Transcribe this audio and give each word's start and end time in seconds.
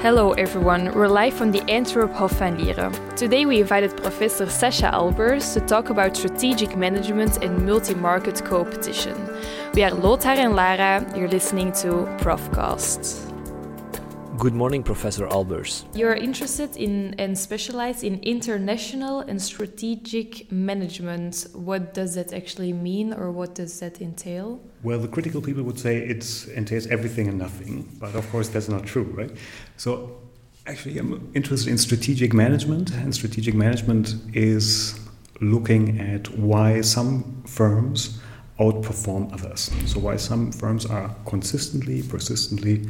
Hello 0.00 0.30
everyone, 0.34 0.94
we're 0.94 1.08
live 1.08 1.34
from 1.34 1.50
the 1.50 1.60
Antwerp 1.68 2.12
Hof 2.12 2.30
van 2.38 2.56
Liere. 2.56 2.92
Today 3.16 3.46
we 3.46 3.60
invited 3.60 3.96
Professor 3.96 4.46
Sascha 4.46 4.92
Albers 4.92 5.52
to 5.54 5.60
talk 5.66 5.90
about 5.90 6.16
strategic 6.16 6.76
management 6.76 7.42
and 7.42 7.66
multi-market 7.66 8.36
coopetition. 8.36 9.16
We 9.74 9.82
are 9.82 9.90
Lothar 9.90 10.38
and 10.38 10.54
Lara, 10.54 11.04
you're 11.16 11.26
listening 11.26 11.72
to 11.82 12.06
Profcast. 12.20 13.27
Good 14.38 14.54
morning, 14.54 14.84
Professor 14.84 15.26
Albers. 15.26 15.84
You're 15.96 16.14
interested 16.14 16.76
in 16.76 17.12
and 17.18 17.36
specialized 17.36 18.04
in 18.04 18.20
international 18.22 19.18
and 19.18 19.42
strategic 19.42 20.52
management. 20.52 21.48
What 21.54 21.92
does 21.92 22.14
that 22.14 22.32
actually 22.32 22.72
mean, 22.72 23.12
or 23.12 23.32
what 23.32 23.56
does 23.56 23.80
that 23.80 24.00
entail? 24.00 24.60
Well, 24.84 25.00
the 25.00 25.08
critical 25.08 25.42
people 25.42 25.64
would 25.64 25.80
say 25.80 25.96
it 25.98 26.46
entails 26.54 26.86
everything 26.86 27.26
and 27.26 27.36
nothing, 27.36 27.88
but 27.98 28.14
of 28.14 28.30
course 28.30 28.48
that's 28.48 28.68
not 28.68 28.86
true, 28.86 29.12
right? 29.20 29.32
So, 29.76 30.16
actually, 30.68 30.98
I'm 30.98 31.32
interested 31.34 31.68
in 31.68 31.76
strategic 31.76 32.32
management, 32.32 32.92
and 32.92 33.12
strategic 33.12 33.54
management 33.54 34.14
is 34.34 35.00
looking 35.40 35.98
at 35.98 36.30
why 36.38 36.82
some 36.82 37.42
firms 37.44 38.20
outperform 38.60 39.32
others. 39.32 39.72
So, 39.86 39.98
why 39.98 40.14
some 40.14 40.52
firms 40.52 40.86
are 40.86 41.12
consistently, 41.26 42.02
persistently 42.02 42.86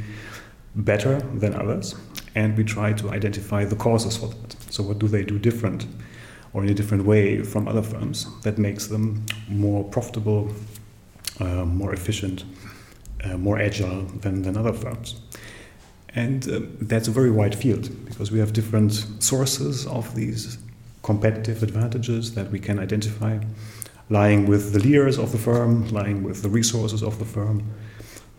better 0.75 1.19
than 1.35 1.53
others, 1.53 1.95
and 2.35 2.57
we 2.57 2.63
try 2.63 2.93
to 2.93 3.09
identify 3.09 3.65
the 3.65 3.75
causes 3.75 4.17
for 4.17 4.27
that. 4.27 4.55
So, 4.69 4.83
what 4.83 4.99
do 4.99 5.07
they 5.07 5.23
do 5.23 5.39
different 5.39 5.87
or 6.53 6.63
in 6.63 6.69
a 6.69 6.73
different 6.73 7.05
way 7.05 7.43
from 7.43 7.67
other 7.67 7.81
firms 7.81 8.27
that 8.41 8.57
makes 8.57 8.87
them 8.87 9.25
more 9.47 9.83
profitable, 9.83 10.51
uh, 11.39 11.65
more 11.65 11.93
efficient, 11.93 12.43
uh, 13.23 13.37
more 13.37 13.59
agile 13.59 14.03
than, 14.21 14.41
than 14.41 14.57
other 14.57 14.73
firms? 14.73 15.21
And 16.15 16.49
uh, 16.49 16.61
that's 16.81 17.07
a 17.07 17.11
very 17.11 17.31
wide 17.31 17.55
field 17.55 17.89
because 18.05 18.31
we 18.31 18.39
have 18.39 18.53
different 18.53 18.93
sources 19.19 19.85
of 19.85 20.15
these 20.15 20.57
competitive 21.03 21.63
advantages 21.63 22.33
that 22.33 22.51
we 22.51 22.59
can 22.59 22.79
identify, 22.79 23.39
lying 24.09 24.47
with 24.47 24.73
the 24.73 24.79
leaders 24.79 25.17
of 25.17 25.31
the 25.31 25.37
firm, 25.37 25.87
lying 25.89 26.23
with 26.23 26.41
the 26.41 26.49
resources 26.49 27.03
of 27.03 27.19
the 27.19 27.25
firm, 27.25 27.63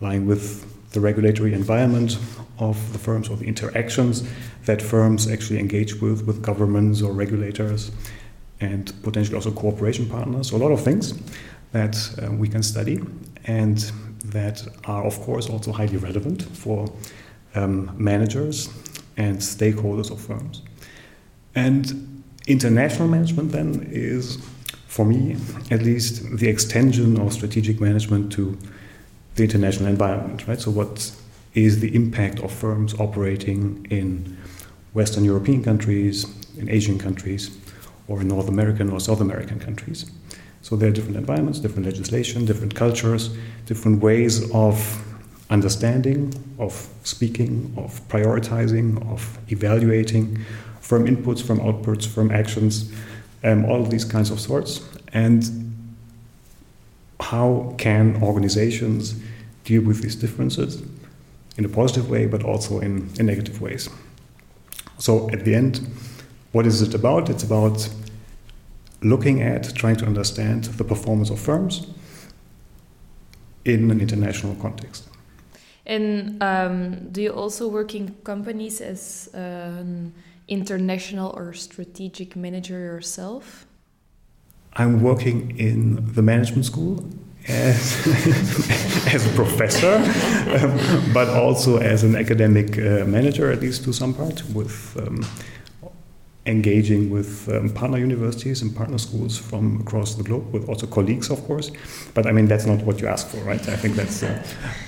lying 0.01 0.25
with 0.25 0.65
the 0.91 0.99
regulatory 0.99 1.53
environment 1.53 2.17
of 2.59 2.93
the 2.93 2.99
firms 2.99 3.29
or 3.29 3.37
the 3.37 3.45
interactions 3.45 4.27
that 4.65 4.81
firms 4.81 5.29
actually 5.29 5.59
engage 5.59 5.95
with, 6.01 6.25
with 6.25 6.41
governments 6.41 7.01
or 7.01 7.13
regulators, 7.13 7.91
and 8.59 8.93
potentially 9.03 9.35
also 9.35 9.51
cooperation 9.51 10.07
partners. 10.07 10.49
So, 10.49 10.57
a 10.57 10.59
lot 10.59 10.71
of 10.71 10.81
things 10.83 11.13
that 11.71 11.97
uh, 12.21 12.31
we 12.31 12.47
can 12.47 12.61
study 12.61 13.01
and 13.45 13.77
that 14.25 14.67
are, 14.85 15.03
of 15.05 15.19
course, 15.21 15.49
also 15.49 15.71
highly 15.71 15.97
relevant 15.97 16.43
for 16.43 16.91
um, 17.55 17.91
managers 17.97 18.69
and 19.17 19.37
stakeholders 19.37 20.11
of 20.11 20.21
firms. 20.21 20.61
And 21.55 22.23
international 22.47 23.07
management 23.07 23.51
then 23.51 23.87
is, 23.91 24.37
for 24.87 25.05
me 25.05 25.37
at 25.69 25.81
least, 25.81 26.37
the 26.37 26.47
extension 26.47 27.19
of 27.19 27.33
strategic 27.33 27.79
management 27.81 28.31
to 28.33 28.57
the 29.35 29.43
international 29.43 29.89
environment, 29.89 30.47
right? 30.47 30.59
So, 30.59 30.71
what 30.71 31.11
is 31.53 31.79
the 31.79 31.93
impact 31.95 32.39
of 32.39 32.51
firms 32.51 32.93
operating 32.99 33.85
in 33.89 34.37
Western 34.93 35.23
European 35.23 35.63
countries, 35.63 36.25
in 36.57 36.69
Asian 36.69 36.97
countries, 36.97 37.57
or 38.07 38.21
in 38.21 38.27
North 38.27 38.49
American 38.49 38.89
or 38.89 38.99
South 38.99 39.21
American 39.21 39.59
countries? 39.59 40.09
So, 40.61 40.75
there 40.75 40.89
are 40.89 40.93
different 40.93 41.17
environments, 41.17 41.59
different 41.59 41.85
legislation, 41.85 42.45
different 42.45 42.75
cultures, 42.75 43.29
different 43.65 44.01
ways 44.01 44.49
of 44.53 45.07
understanding, 45.49 46.33
of 46.59 46.87
speaking, 47.03 47.73
of 47.77 48.01
prioritizing, 48.07 49.11
of 49.11 49.37
evaluating 49.49 50.39
firm 50.79 51.05
inputs, 51.05 51.41
firm 51.41 51.59
outputs, 51.59 52.05
firm 52.07 52.31
actions, 52.31 52.91
um, 53.43 53.65
all 53.65 53.81
of 53.81 53.89
these 53.89 54.05
kinds 54.05 54.29
of 54.31 54.39
sorts. 54.39 54.81
And 55.13 55.60
how 57.21 57.75
can 57.77 58.21
organizations 58.21 59.15
deal 59.63 59.83
with 59.83 60.01
these 60.01 60.15
differences 60.15 60.81
in 61.57 61.65
a 61.65 61.69
positive 61.69 62.09
way, 62.09 62.25
but 62.25 62.43
also 62.43 62.79
in, 62.79 63.09
in 63.19 63.25
negative 63.25 63.61
ways? 63.61 63.89
So, 64.97 65.29
at 65.31 65.45
the 65.45 65.55
end, 65.55 65.87
what 66.51 66.65
is 66.65 66.81
it 66.81 66.93
about? 66.93 67.29
It's 67.29 67.43
about 67.43 67.89
looking 69.01 69.41
at 69.41 69.73
trying 69.75 69.95
to 69.97 70.05
understand 70.05 70.65
the 70.65 70.83
performance 70.83 71.29
of 71.29 71.39
firms 71.39 71.87
in 73.65 73.89
an 73.91 73.99
international 73.99 74.55
context. 74.55 75.07
And 75.85 76.41
um, 76.43 77.09
do 77.11 77.21
you 77.21 77.31
also 77.31 77.67
work 77.67 77.95
in 77.95 78.15
companies 78.23 78.81
as 78.81 79.29
an 79.33 80.13
international 80.47 81.31
or 81.35 81.53
strategic 81.53 82.35
manager 82.35 82.79
yourself? 82.79 83.65
I'm 84.73 85.01
working 85.01 85.57
in 85.59 86.13
the 86.13 86.21
management 86.21 86.65
school 86.65 87.05
as, 87.47 88.07
as 89.13 89.25
a 89.25 89.35
professor, 89.35 89.95
um, 89.95 91.11
but 91.13 91.29
also 91.29 91.77
as 91.77 92.03
an 92.03 92.15
academic 92.15 92.77
uh, 92.77 93.05
manager, 93.05 93.51
at 93.51 93.61
least 93.61 93.83
to 93.85 93.93
some 93.93 94.13
part, 94.13 94.43
with 94.53 94.95
um, 94.97 95.25
engaging 96.45 97.09
with 97.09 97.49
um, 97.49 97.69
partner 97.69 97.97
universities 97.97 98.61
and 98.61 98.75
partner 98.75 98.97
schools 98.97 99.37
from 99.37 99.81
across 99.81 100.15
the 100.15 100.23
globe, 100.23 100.51
with 100.53 100.67
also 100.69 100.87
colleagues, 100.87 101.29
of 101.29 101.43
course. 101.45 101.71
But 102.13 102.25
I 102.25 102.31
mean, 102.31 102.47
that's 102.47 102.65
not 102.65 102.79
what 102.83 103.01
you 103.01 103.07
ask 103.07 103.27
for, 103.27 103.37
right? 103.37 103.67
I 103.67 103.75
think 103.75 103.95
that's. 103.95 104.23
Uh, 104.23 104.43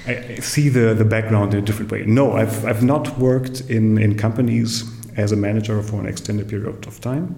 I, 0.08 0.12
I 0.12 0.36
see 0.38 0.70
the, 0.70 0.94
the 0.94 1.06
background 1.06 1.54
in 1.54 1.60
a 1.60 1.66
different 1.66 1.92
way. 1.92 2.04
No, 2.06 2.34
I've, 2.34 2.66
I've 2.66 2.84
not 2.84 3.18
worked 3.20 3.62
in, 3.62 3.98
in 3.98 4.18
companies 4.18 4.84
as 5.18 5.32
a 5.32 5.36
manager 5.36 5.82
for 5.84 6.00
an 6.00 6.08
extended 6.08 6.50
period 6.50 6.88
of 6.88 7.02
time. 7.02 7.36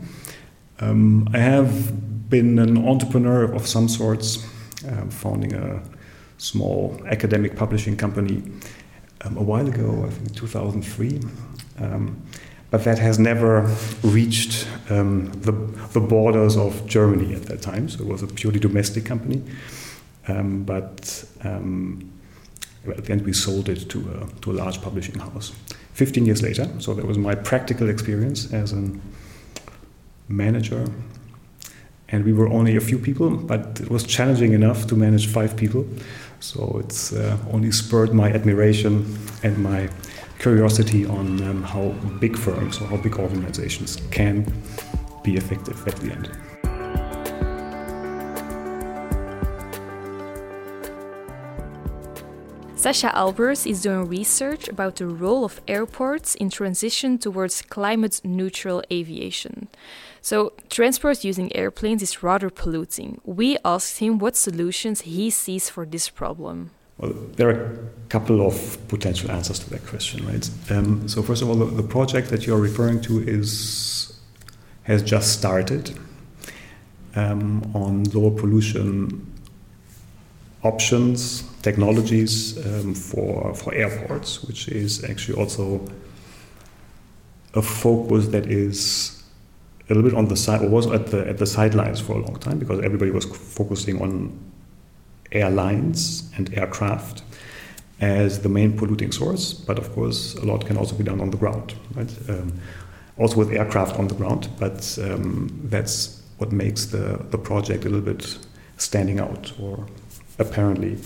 Um, 0.79 1.27
I 1.33 1.39
have 1.39 2.14
been 2.29 2.59
an 2.59 2.77
entrepreneur 2.87 3.43
of 3.43 3.67
some 3.67 3.87
sorts, 3.87 4.45
um, 4.87 5.09
founding 5.09 5.53
a 5.53 5.81
small 6.37 6.99
academic 7.07 7.55
publishing 7.55 7.95
company 7.95 8.43
um, 9.21 9.37
a 9.37 9.43
while 9.43 9.67
ago, 9.67 10.05
I 10.05 10.09
think 10.09 10.35
2003. 10.35 11.21
Um, 11.79 12.21
but 12.71 12.83
that 12.83 12.99
has 12.99 13.19
never 13.19 13.61
reached 14.03 14.67
um, 14.89 15.31
the, 15.41 15.51
the 15.93 16.01
borders 16.01 16.57
of 16.57 16.85
Germany 16.87 17.33
at 17.33 17.43
that 17.43 17.61
time, 17.61 17.87
so 17.87 18.03
it 18.03 18.07
was 18.07 18.23
a 18.23 18.27
purely 18.27 18.59
domestic 18.59 19.05
company. 19.05 19.41
Um, 20.27 20.63
but 20.63 21.23
at 21.43 23.05
the 23.05 23.11
end, 23.11 23.25
we 23.25 23.33
sold 23.33 23.69
it 23.69 23.89
to 23.89 23.99
a, 23.99 24.41
to 24.41 24.51
a 24.51 24.53
large 24.53 24.81
publishing 24.81 25.19
house. 25.19 25.53
15 25.93 26.25
years 26.25 26.41
later, 26.41 26.69
so 26.79 26.93
that 26.93 27.05
was 27.05 27.17
my 27.17 27.35
practical 27.35 27.89
experience 27.89 28.51
as 28.51 28.73
a 28.73 28.91
manager 30.27 30.87
and 32.09 32.23
we 32.23 32.33
were 32.33 32.47
only 32.47 32.75
a 32.75 32.81
few 32.81 32.99
people, 32.99 33.29
but 33.35 33.79
it 33.81 33.89
was 33.89 34.03
challenging 34.03 34.53
enough 34.53 34.87
to 34.87 34.95
manage 34.95 35.27
five 35.27 35.55
people. 35.55 35.85
So 36.39 36.79
it's 36.83 37.13
uh, 37.13 37.37
only 37.51 37.71
spurred 37.71 38.13
my 38.13 38.31
admiration 38.31 39.17
and 39.43 39.57
my 39.57 39.89
curiosity 40.39 41.05
on 41.05 41.41
um, 41.43 41.63
how 41.63 41.89
big 42.19 42.37
firms 42.37 42.79
or 42.81 42.87
how 42.87 42.97
big 42.97 43.17
organizations 43.17 43.97
can 44.11 44.45
be 45.23 45.35
effective 45.37 45.87
at 45.87 45.95
the 45.97 46.11
end. 46.11 46.29
Sascha 52.85 53.11
Albers 53.15 53.65
is 53.65 53.81
doing 53.81 54.07
research 54.07 54.67
about 54.69 54.97
the 54.97 55.07
role 55.07 55.43
of 55.43 55.59
airports 55.67 56.35
in 56.35 56.51
transition 56.51 57.17
towards 57.17 57.63
climate 57.63 58.21
neutral 58.23 58.83
aviation. 58.91 59.69
So, 60.25 60.53
transport 60.71 61.23
using 61.23 61.55
airplanes 61.55 62.01
is 62.01 62.23
rather 62.23 62.49
polluting. 62.49 63.21
We 63.25 63.59
asked 63.63 63.99
him 63.99 64.17
what 64.17 64.35
solutions 64.35 65.01
he 65.01 65.29
sees 65.29 65.69
for 65.69 65.85
this 65.85 66.09
problem. 66.09 66.71
Well, 66.97 67.13
there 67.35 67.49
are 67.49 67.63
a 67.63 68.09
couple 68.09 68.41
of 68.41 68.55
potential 68.87 69.29
answers 69.29 69.59
to 69.59 69.69
that 69.69 69.85
question, 69.85 70.25
right? 70.25 70.49
Um, 70.71 71.07
so, 71.07 71.21
first 71.21 71.43
of 71.43 71.49
all, 71.49 71.53
the, 71.53 71.65
the, 71.65 71.83
project 71.83 72.29
that 72.29 72.47
you're 72.47 72.57
referring 72.57 73.01
to 73.01 73.19
is 73.19 74.19
has 74.85 75.03
just 75.03 75.31
started 75.31 75.95
um, 77.15 77.61
on 77.75 78.05
lower 78.05 78.31
pollution 78.31 79.31
options, 80.63 81.43
technologies 81.61 82.57
um, 82.65 82.95
for 82.95 83.53
for 83.53 83.75
airports, 83.75 84.43
which 84.43 84.69
is 84.69 85.03
actually 85.03 85.37
also 85.39 85.87
a 87.53 87.61
focus 87.61 88.29
that 88.29 88.47
is 88.47 89.14
a 89.89 89.93
little 89.93 90.09
bit 90.09 90.17
on 90.17 90.27
the 90.27 90.35
side, 90.35 90.61
or 90.61 90.69
was 90.69 90.87
at 90.87 91.07
the 91.07 91.27
at 91.27 91.37
the 91.37 91.45
sidelines 91.45 91.99
for 91.99 92.13
a 92.13 92.19
long 92.19 92.37
time 92.39 92.59
because 92.59 92.79
everybody 92.79 93.11
was 93.11 93.25
focusing 93.25 94.01
on 94.01 94.37
airlines 95.31 96.31
and 96.37 96.53
aircraft 96.53 97.21
as 98.01 98.41
the 98.41 98.49
main 98.49 98.77
polluting 98.77 99.11
source. 99.11 99.53
But 99.53 99.77
of 99.77 99.91
course, 99.93 100.35
a 100.35 100.45
lot 100.45 100.65
can 100.65 100.77
also 100.77 100.95
be 100.95 101.03
done 101.03 101.21
on 101.21 101.29
the 101.29 101.37
ground, 101.37 101.75
right? 101.95 102.11
Um, 102.29 102.59
also 103.17 103.37
with 103.37 103.51
aircraft 103.51 103.97
on 103.97 104.07
the 104.07 104.15
ground, 104.15 104.49
but 104.59 104.97
um, 105.01 105.49
that's 105.65 106.21
what 106.37 106.51
makes 106.51 106.85
the 106.85 107.23
the 107.29 107.37
project 107.37 107.85
a 107.85 107.89
little 107.89 108.13
bit 108.13 108.37
standing 108.77 109.19
out, 109.19 109.53
or 109.59 109.85
apparently 110.39 110.97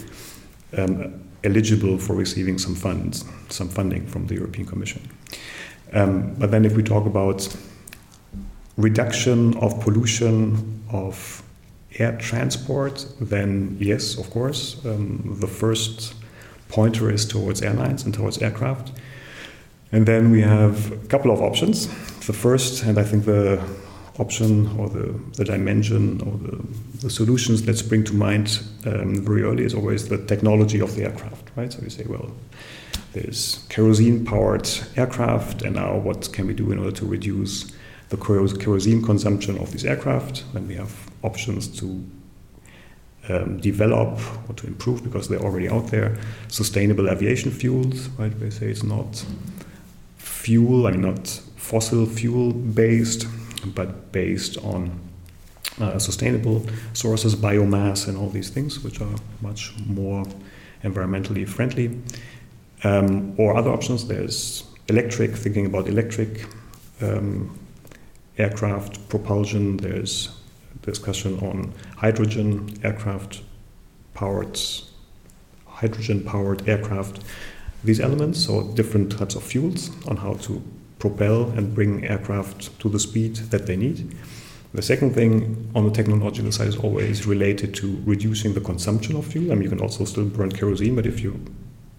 um, 0.77 1.21
eligible 1.43 1.97
for 1.97 2.15
receiving 2.15 2.57
some 2.57 2.75
funds, 2.75 3.25
some 3.49 3.69
funding 3.69 4.07
from 4.07 4.27
the 4.27 4.35
European 4.35 4.67
Commission. 4.67 5.01
Um, 5.93 6.35
but 6.35 6.51
then 6.51 6.65
if 6.65 6.75
we 6.75 6.83
talk 6.83 7.05
about 7.05 7.47
reduction 8.79 9.57
of 9.57 9.79
pollution 9.81 10.83
of 10.91 11.43
air 11.97 12.17
transport, 12.17 13.05
then 13.19 13.77
yes, 13.79 14.17
of 14.17 14.29
course, 14.29 14.83
um, 14.85 15.37
the 15.39 15.47
first 15.47 16.13
pointer 16.69 17.11
is 17.11 17.25
towards 17.25 17.61
airlines 17.61 18.05
and 18.05 18.13
towards 18.13 18.41
aircraft. 18.41 18.91
And 19.91 20.05
then 20.05 20.31
we 20.31 20.41
have 20.41 20.91
a 20.91 21.07
couple 21.07 21.31
of 21.31 21.41
options. 21.41 21.87
The 22.25 22.33
first, 22.33 22.83
and 22.83 22.97
I 22.97 23.03
think 23.03 23.25
the 23.25 23.61
option 24.19 24.77
or 24.77 24.87
the, 24.89 25.19
the 25.35 25.45
dimension 25.45 26.21
or 26.21 26.37
the, 26.37 26.57
the 27.01 27.09
solutions 27.09 27.63
that 27.63 27.77
spring 27.77 28.03
to 28.03 28.13
mind 28.13 28.61
um, 28.85 29.25
very 29.25 29.43
early 29.43 29.63
is 29.63 29.73
always 29.73 30.07
the 30.07 30.23
technology 30.25 30.79
of 30.79 30.95
the 30.95 31.03
aircraft, 31.03 31.49
right? 31.55 31.73
So 31.73 31.81
you 31.81 31.89
say, 31.89 32.05
well, 32.07 32.31
there's 33.13 33.65
kerosene 33.69 34.25
powered 34.25 34.69
aircraft, 34.95 35.63
and 35.63 35.75
now 35.75 35.97
what 35.97 36.31
can 36.31 36.45
we 36.45 36.53
do 36.53 36.71
in 36.71 36.77
order 36.77 36.91
to 36.91 37.05
reduce 37.05 37.71
the 38.09 38.17
kerosene 38.17 39.01
consumption 39.01 39.57
of 39.59 39.71
these 39.71 39.85
aircraft? 39.85 40.44
Then 40.53 40.67
we 40.67 40.75
have 40.75 40.94
options 41.23 41.67
to 41.79 42.03
um, 43.29 43.59
develop 43.59 44.19
or 44.50 44.56
to 44.56 44.67
improve 44.67 45.03
because 45.03 45.27
they're 45.27 45.41
already 45.41 45.69
out 45.69 45.88
there 45.88 46.17
sustainable 46.47 47.09
aviation 47.09 47.51
fuels, 47.51 48.09
right? 48.17 48.38
They 48.39 48.50
say 48.50 48.67
it's 48.67 48.83
not 48.83 49.23
fuel, 50.17 50.88
I 50.88 50.91
mean, 50.91 51.01
not 51.01 51.27
fossil 51.56 52.06
fuel 52.06 52.51
based, 52.51 53.27
but 53.75 54.12
based 54.12 54.57
on 54.59 55.00
uh, 55.79 56.00
sustainable 56.00 56.65
sources, 56.94 57.35
biomass, 57.35 58.07
and 58.07 58.17
all 58.17 58.29
these 58.29 58.50
things, 58.50 58.83
which 58.83 59.01
are 59.01 59.15
much 59.41 59.73
more 59.85 60.25
environmentally 60.83 61.47
friendly. 61.47 61.97
Um, 62.83 63.35
or 63.38 63.55
other 63.55 63.69
options, 63.69 64.07
there's 64.07 64.63
electric, 64.88 65.35
thinking 65.35 65.65
about 65.65 65.88
electric 65.88 66.45
um, 67.01 67.57
aircraft 68.39 69.07
propulsion, 69.09 69.77
there's 69.77 70.30
discussion 70.81 71.38
on 71.39 71.74
hydrogen 71.97 72.69
aircraft 72.83 73.41
powered, 74.13 74.59
hydrogen 75.68 76.24
powered 76.24 76.68
aircraft. 76.68 77.24
These 77.83 78.00
elements, 78.00 78.45
so 78.45 78.63
different 78.74 79.12
types 79.12 79.36
of 79.36 79.44
fuels 79.44 79.91
on 80.07 80.18
how 80.18 80.33
to 80.45 80.62
propel 81.00 81.44
and 81.51 81.74
bring 81.74 82.06
aircraft 82.06 82.77
to 82.80 82.89
the 82.89 83.00
speed 83.00 83.36
that 83.51 83.65
they 83.68 83.77
need. 83.77 84.15
The 84.74 84.81
second 84.81 85.15
thing 85.15 85.71
on 85.74 85.86
the 85.86 85.91
technological 85.91 86.51
side 86.51 86.68
is 86.68 86.77
always 86.77 87.25
related 87.25 87.74
to 87.75 88.01
reducing 88.06 88.53
the 88.53 88.62
consumption 88.62 89.15
of 89.15 89.25
fuel. 89.25 89.51
I 89.51 89.56
mean, 89.56 89.63
you 89.63 89.69
can 89.69 89.81
also 89.81 90.06
still 90.06 90.25
burn 90.25 90.51
kerosene, 90.51 90.95
but 90.95 91.06
if 91.06 91.21
you 91.21 91.44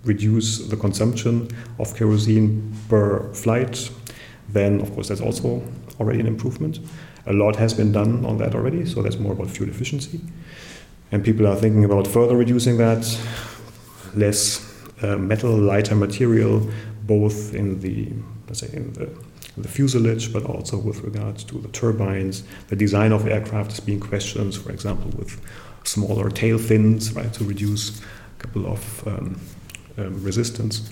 reduce 0.04 0.69
the 0.69 0.76
consumption 0.76 1.48
of 1.78 1.96
kerosene 1.96 2.72
per 2.88 3.32
flight, 3.34 3.90
then 4.48 4.81
of 4.81 4.92
course 4.94 5.08
that's 5.08 5.20
also 5.20 5.62
already 6.00 6.20
an 6.20 6.26
improvement. 6.26 6.81
A 7.26 7.32
lot 7.32 7.56
has 7.56 7.75
been 7.75 7.93
done 7.93 8.25
on 8.25 8.38
that 8.38 8.55
already, 8.55 8.87
so 8.87 9.02
that's 9.02 9.19
more 9.19 9.32
about 9.32 9.49
fuel 9.49 9.69
efficiency. 9.69 10.20
And 11.12 11.23
people 11.25 11.47
are 11.47 11.56
thinking 11.56 11.85
about 11.85 12.06
further 12.06 12.37
reducing 12.37 12.79
that, 12.79 13.05
less 14.14 14.67
uh, 15.02 15.17
metal, 15.17 15.56
lighter 15.56 15.94
material, 15.94 16.69
both 17.06 17.55
in 17.55 17.81
the 17.81 18.08
let's 18.50 18.61
say 18.61 18.76
in 18.76 18.93
the, 18.94 19.05
in 19.56 19.62
the 19.62 19.69
fuselage, 19.69 20.32
but 20.32 20.44
also 20.44 20.76
with 20.76 21.00
regards 21.02 21.44
to 21.44 21.58
the 21.58 21.69
turbines. 21.69 22.43
The 22.67 22.76
design 22.76 23.12
of 23.12 23.26
aircraft 23.26 23.73
is 23.73 23.81
being 23.81 24.00
questioned, 24.00 24.56
for 24.56 24.73
example, 24.73 25.11
with 25.17 25.41
smaller 25.85 26.31
tail 26.31 26.58
fins, 26.58 27.12
right, 27.14 27.32
to 27.35 27.44
reduce 27.44 28.00
a 28.00 28.05
couple 28.38 28.67
of 28.67 29.06
um, 29.06 29.41
um, 29.99 30.23
resistance. 30.25 30.91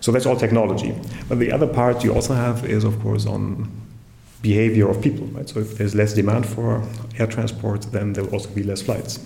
So 0.00 0.12
that's 0.12 0.24
all 0.24 0.36
technology. 0.36 0.94
But 1.28 1.40
the 1.40 1.50
other 1.50 1.66
part 1.66 2.04
you 2.04 2.14
also 2.14 2.34
have 2.34 2.64
is, 2.64 2.84
of 2.84 3.00
course, 3.00 3.26
on 3.26 3.68
behavior 4.44 4.86
of 4.90 5.00
people, 5.00 5.26
right? 5.28 5.48
So 5.48 5.60
if 5.60 5.78
there's 5.78 5.94
less 5.94 6.12
demand 6.12 6.44
for 6.46 6.86
air 7.18 7.26
transport, 7.26 7.80
then 7.92 8.12
there 8.12 8.24
will 8.24 8.34
also 8.34 8.50
be 8.50 8.62
less 8.62 8.82
flights. 8.82 9.18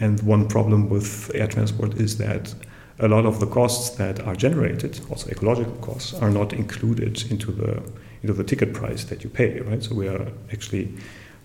And 0.00 0.20
one 0.22 0.48
problem 0.48 0.88
with 0.88 1.30
air 1.34 1.46
transport 1.46 1.94
is 1.94 2.18
that 2.18 2.52
a 2.98 3.06
lot 3.06 3.26
of 3.26 3.38
the 3.38 3.46
costs 3.46 3.96
that 3.96 4.20
are 4.26 4.34
generated, 4.34 5.00
also 5.08 5.30
ecological 5.30 5.76
costs, 5.80 6.14
are 6.14 6.30
not 6.30 6.52
included 6.52 7.30
into 7.30 7.52
the 7.52 7.82
into 8.22 8.34
the 8.34 8.44
ticket 8.44 8.74
price 8.74 9.04
that 9.04 9.24
you 9.24 9.30
pay, 9.30 9.60
right? 9.60 9.82
So 9.82 9.94
we 9.94 10.08
are 10.08 10.26
actually 10.52 10.86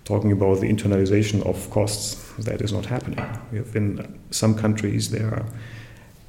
talking 0.03 0.31
about 0.31 0.59
the 0.59 0.69
internalization 0.75 1.39
of 1.45 1.69
costs 1.69 2.17
that 2.47 2.59
is 2.61 2.71
not 2.73 2.85
happening. 2.85 3.23
We 3.51 3.57
have 3.59 3.75
in 3.75 4.19
some 4.31 4.55
countries 4.55 5.09
there 5.09 5.45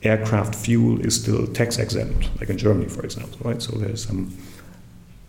aircraft 0.02 0.54
fuel 0.54 1.00
is 1.06 1.14
still 1.22 1.46
tax 1.60 1.78
exempt, 1.78 2.30
like 2.38 2.50
in 2.50 2.58
Germany, 2.58 2.88
for 2.88 3.02
example, 3.04 3.38
right? 3.48 3.62
So 3.62 3.72
there's 3.82 4.04
some 4.08 4.30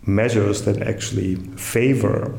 measures 0.06 0.62
that 0.62 0.82
actually 0.82 1.36
favor 1.56 2.34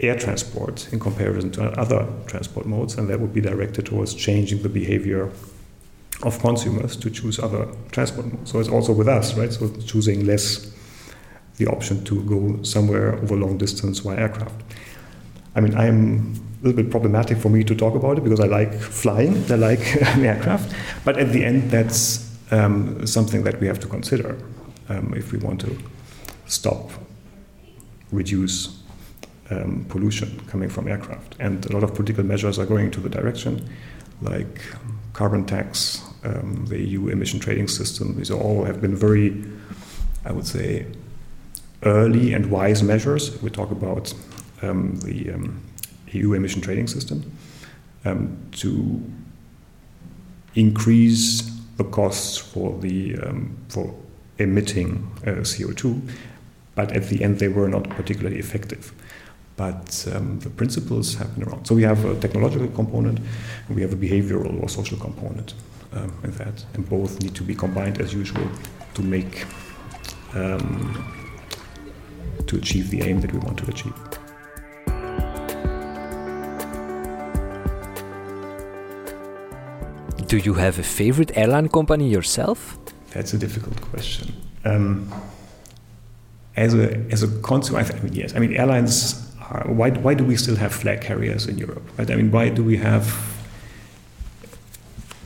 air 0.00 0.18
transport 0.18 0.92
in 0.92 0.98
comparison 0.98 1.50
to 1.52 1.62
other 1.78 2.06
transport 2.26 2.66
modes, 2.66 2.96
and 2.98 3.08
that 3.08 3.20
would 3.20 3.32
be 3.32 3.40
directed 3.40 3.86
towards 3.86 4.14
changing 4.14 4.62
the 4.62 4.68
behavior 4.68 5.30
of 6.22 6.38
consumers 6.40 6.96
to 6.96 7.10
choose 7.10 7.38
other 7.38 7.68
transport 7.92 8.26
modes. 8.32 8.50
So 8.50 8.58
it's 8.60 8.68
also 8.68 8.92
with 8.92 9.08
us, 9.08 9.34
right? 9.34 9.52
So 9.52 9.68
choosing 9.86 10.26
less 10.26 10.72
the 11.56 11.66
option 11.66 12.04
to 12.04 12.22
go 12.24 12.62
somewhere 12.62 13.14
over 13.14 13.36
long 13.36 13.58
distance 13.58 14.00
via 14.00 14.18
aircraft. 14.18 14.60
I 15.54 15.60
mean, 15.60 15.74
I'm 15.76 16.34
a 16.60 16.66
little 16.66 16.82
bit 16.82 16.90
problematic 16.90 17.38
for 17.38 17.48
me 17.48 17.62
to 17.62 17.74
talk 17.74 17.94
about 17.94 18.18
it 18.18 18.24
because 18.24 18.40
I 18.40 18.46
like 18.46 18.74
flying, 18.74 19.36
I 19.50 19.54
like 19.54 19.96
aircraft, 20.16 20.74
but 21.04 21.16
at 21.16 21.32
the 21.32 21.44
end, 21.44 21.70
that's 21.70 22.28
um, 22.50 23.06
something 23.06 23.44
that 23.44 23.60
we 23.60 23.66
have 23.68 23.78
to 23.80 23.86
consider 23.86 24.36
um, 24.88 25.14
if 25.16 25.32
we 25.32 25.38
want 25.38 25.60
to 25.60 25.78
stop, 26.46 26.90
reduce 28.10 28.80
um, 29.50 29.84
pollution 29.88 30.40
coming 30.46 30.68
from 30.68 30.88
aircraft. 30.88 31.36
And 31.38 31.64
a 31.66 31.72
lot 31.72 31.82
of 31.82 31.94
political 31.94 32.24
measures 32.24 32.58
are 32.58 32.66
going 32.66 32.86
into 32.86 33.00
the 33.00 33.08
direction, 33.08 33.68
like 34.22 34.62
carbon 35.12 35.44
tax, 35.44 36.02
um, 36.24 36.66
the 36.66 36.80
EU 36.80 37.08
emission 37.08 37.40
trading 37.40 37.68
system. 37.68 38.16
These 38.16 38.30
all 38.30 38.64
have 38.64 38.80
been 38.80 38.96
very, 38.96 39.44
I 40.24 40.32
would 40.32 40.46
say, 40.46 40.86
early 41.82 42.32
and 42.32 42.50
wise 42.50 42.82
measures. 42.82 43.40
We 43.42 43.50
talk 43.50 43.70
about 43.70 44.14
um, 44.62 44.96
the 45.00 45.32
um, 45.32 45.62
EU 46.12 46.32
emission 46.32 46.60
trading 46.60 46.86
system 46.86 47.30
um, 48.04 48.38
to 48.52 49.02
increase 50.54 51.50
the 51.76 51.84
costs 51.84 52.38
for 52.38 52.78
the 52.78 53.18
um, 53.18 53.56
for 53.68 53.94
emitting 54.38 55.10
uh, 55.26 55.42
CO2, 55.42 56.00
but 56.74 56.92
at 56.92 57.08
the 57.08 57.22
end 57.22 57.38
they 57.38 57.48
were 57.48 57.68
not 57.68 57.88
particularly 57.90 58.38
effective. 58.38 58.92
But 59.56 60.06
um, 60.12 60.40
the 60.40 60.50
principles 60.50 61.14
have 61.14 61.32
been 61.34 61.48
around. 61.48 61.66
So 61.66 61.74
we 61.76 61.82
have 61.82 62.04
a 62.04 62.18
technological 62.18 62.68
component, 62.68 63.20
and 63.68 63.76
we 63.76 63.82
have 63.82 63.92
a 63.92 63.96
behavioral 63.96 64.60
or 64.60 64.68
social 64.68 64.98
component 64.98 65.54
um, 65.92 66.12
in 66.24 66.32
that, 66.32 66.64
and 66.74 66.88
both 66.88 67.22
need 67.22 67.34
to 67.36 67.44
be 67.44 67.54
combined 67.54 68.00
as 68.00 68.12
usual 68.12 68.48
to 68.94 69.02
make 69.02 69.46
um, 70.34 71.14
to 72.46 72.56
achieve 72.56 72.90
the 72.90 73.02
aim 73.02 73.20
that 73.20 73.32
we 73.32 73.38
want 73.38 73.58
to 73.58 73.68
achieve. 73.68 73.94
Do 80.26 80.38
you 80.38 80.54
have 80.54 80.80
a 80.80 80.82
favorite 80.82 81.36
airline 81.36 81.68
company 81.68 82.08
yourself? 82.08 82.78
That's 83.12 83.34
a 83.34 83.38
difficult 83.38 83.80
question. 83.80 84.34
Um, 84.64 85.12
as 86.56 86.74
a 86.74 86.96
as 87.10 87.22
a 87.22 87.28
consumer, 87.40 87.80
I 87.80 88.00
mean, 88.00 88.12
yes. 88.12 88.34
I 88.34 88.38
mean, 88.38 88.54
airlines 88.54 89.32
are. 89.40 89.64
Why 89.68 89.90
why 89.90 90.14
do 90.14 90.24
we 90.24 90.36
still 90.36 90.56
have 90.56 90.72
flag 90.72 91.00
carriers 91.00 91.46
in 91.46 91.58
Europe? 91.58 91.82
Right? 91.98 92.10
I 92.10 92.16
mean, 92.16 92.30
why 92.30 92.48
do 92.48 92.62
we 92.62 92.76
have 92.76 93.34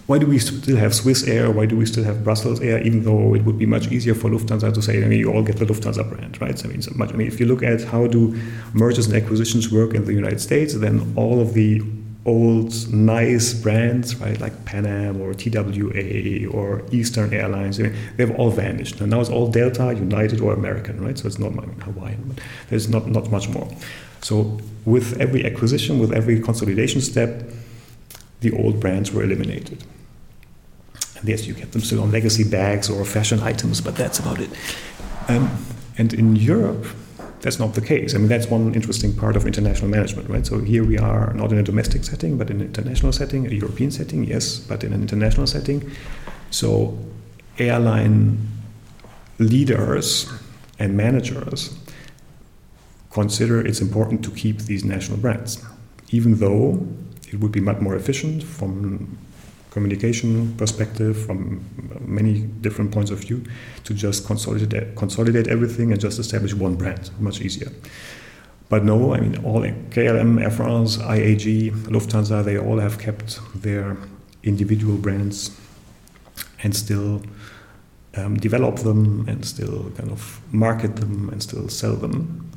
why 0.08 0.16
do 0.16 0.26
we 0.26 0.38
still 0.38 0.78
have 0.78 0.94
Swiss 0.94 1.28
Air? 1.28 1.50
Why 1.50 1.66
do 1.66 1.76
we 1.76 1.84
still 1.84 2.02
have 2.02 2.24
Brussels 2.24 2.60
Air? 2.60 2.80
Even 2.80 3.02
though 3.02 3.34
it 3.34 3.44
would 3.44 3.58
be 3.58 3.66
much 3.66 3.92
easier 3.92 4.14
for 4.14 4.30
Lufthansa 4.30 4.72
to 4.72 4.80
say, 4.80 5.04
I 5.04 5.06
mean, 5.06 5.18
you 5.18 5.30
all 5.30 5.42
get 5.42 5.58
the 5.58 5.66
Lufthansa 5.66 6.08
brand, 6.08 6.40
right? 6.40 6.64
I 6.64 6.68
mean, 6.68 6.80
so 6.80 6.92
much, 6.94 7.12
I 7.12 7.16
mean, 7.16 7.26
if 7.26 7.38
you 7.38 7.44
look 7.44 7.62
at 7.62 7.82
how 7.82 8.06
do 8.06 8.34
mergers 8.72 9.06
and 9.06 9.14
acquisitions 9.14 9.70
work 9.70 9.92
in 9.92 10.06
the 10.06 10.14
United 10.14 10.40
States, 10.40 10.72
then 10.72 11.12
all 11.14 11.42
of 11.42 11.52
the 11.52 11.82
old 12.26 12.92
nice 12.92 13.54
brands, 13.54 14.16
right, 14.16 14.40
like 14.40 14.64
Pan 14.64 14.86
Am 14.86 15.20
or 15.20 15.32
TWA 15.34 16.46
or 16.50 16.82
Eastern 16.90 17.32
Airlines, 17.32 17.80
I 17.80 17.84
mean, 17.84 17.96
they've 18.16 18.30
all 18.32 18.50
vanished. 18.50 19.00
And 19.00 19.10
now 19.10 19.20
it's 19.20 19.30
all 19.30 19.50
Delta, 19.50 19.94
United, 19.94 20.40
or 20.40 20.52
American, 20.52 21.02
right? 21.02 21.18
So 21.18 21.26
it's 21.26 21.38
not 21.38 21.52
I 21.52 21.66
mean, 21.66 21.80
Hawaiian, 21.80 22.22
but 22.28 22.44
there's 22.68 22.88
not, 22.88 23.06
not 23.06 23.30
much 23.30 23.48
more. 23.48 23.68
So 24.20 24.58
with 24.84 25.20
every 25.20 25.46
acquisition, 25.46 25.98
with 25.98 26.12
every 26.12 26.40
consolidation 26.40 27.00
step, 27.00 27.44
the 28.40 28.52
old 28.52 28.80
brands 28.80 29.12
were 29.12 29.22
eliminated. 29.22 29.82
And 31.18 31.28
yes, 31.28 31.46
you 31.46 31.54
get 31.54 31.72
them 31.72 31.80
still 31.80 32.02
on 32.02 32.12
legacy 32.12 32.44
bags 32.48 32.88
or 32.88 33.04
fashion 33.04 33.40
items, 33.40 33.80
but 33.80 33.96
that's 33.96 34.18
about 34.18 34.40
it. 34.40 34.50
Um, 35.28 35.50
and 35.96 36.14
in 36.14 36.36
Europe, 36.36 36.86
that's 37.40 37.58
not 37.58 37.74
the 37.74 37.80
case. 37.80 38.14
I 38.14 38.18
mean, 38.18 38.28
that's 38.28 38.48
one 38.48 38.74
interesting 38.74 39.14
part 39.14 39.36
of 39.36 39.46
international 39.46 39.88
management, 39.88 40.28
right? 40.28 40.44
So 40.44 40.58
here 40.60 40.84
we 40.84 40.98
are 40.98 41.32
not 41.34 41.52
in 41.52 41.58
a 41.58 41.62
domestic 41.62 42.04
setting, 42.04 42.36
but 42.36 42.50
in 42.50 42.60
an 42.60 42.66
international 42.66 43.12
setting, 43.12 43.46
a 43.46 43.50
European 43.50 43.90
setting, 43.90 44.24
yes, 44.24 44.58
but 44.58 44.82
in 44.82 44.92
an 44.92 45.02
international 45.02 45.46
setting. 45.46 45.90
So 46.50 46.98
airline 47.58 48.38
leaders 49.38 50.30
and 50.78 50.96
managers 50.96 51.76
consider 53.10 53.64
it's 53.64 53.80
important 53.80 54.24
to 54.24 54.30
keep 54.30 54.58
these 54.62 54.84
national 54.84 55.18
brands, 55.18 55.64
even 56.10 56.36
though 56.36 56.86
it 57.28 57.40
would 57.40 57.52
be 57.52 57.60
much 57.60 57.78
more 57.80 57.94
efficient 57.94 58.42
from 58.42 59.18
communication 59.70 60.54
perspective, 60.56 61.16
from 61.26 61.64
many 62.00 62.40
different 62.60 62.90
points 62.92 63.10
of 63.10 63.20
view, 63.20 63.44
to 63.84 63.94
just 63.94 64.26
consolidate 64.26 64.96
consolidate 64.96 65.48
everything 65.48 65.92
and 65.92 66.00
just 66.00 66.18
establish 66.18 66.54
one 66.54 66.74
brand, 66.74 67.10
much 67.20 67.40
easier. 67.40 67.70
But 68.68 68.84
no, 68.84 69.14
I 69.14 69.20
mean, 69.20 69.42
all 69.44 69.62
KLM, 69.62 70.42
Air 70.42 70.50
France, 70.50 70.98
IAG, 70.98 71.70
Lufthansa, 71.86 72.44
they 72.44 72.58
all 72.58 72.78
have 72.78 72.98
kept 72.98 73.40
their 73.54 73.96
individual 74.42 74.96
brands 74.96 75.58
and 76.62 76.76
still 76.76 77.22
um, 78.16 78.36
develop 78.36 78.76
them 78.76 79.26
and 79.28 79.44
still 79.44 79.90
kind 79.96 80.10
of 80.10 80.40
market 80.52 80.96
them 80.96 81.30
and 81.30 81.42
still 81.42 81.68
sell 81.68 81.96
them. 81.96 82.50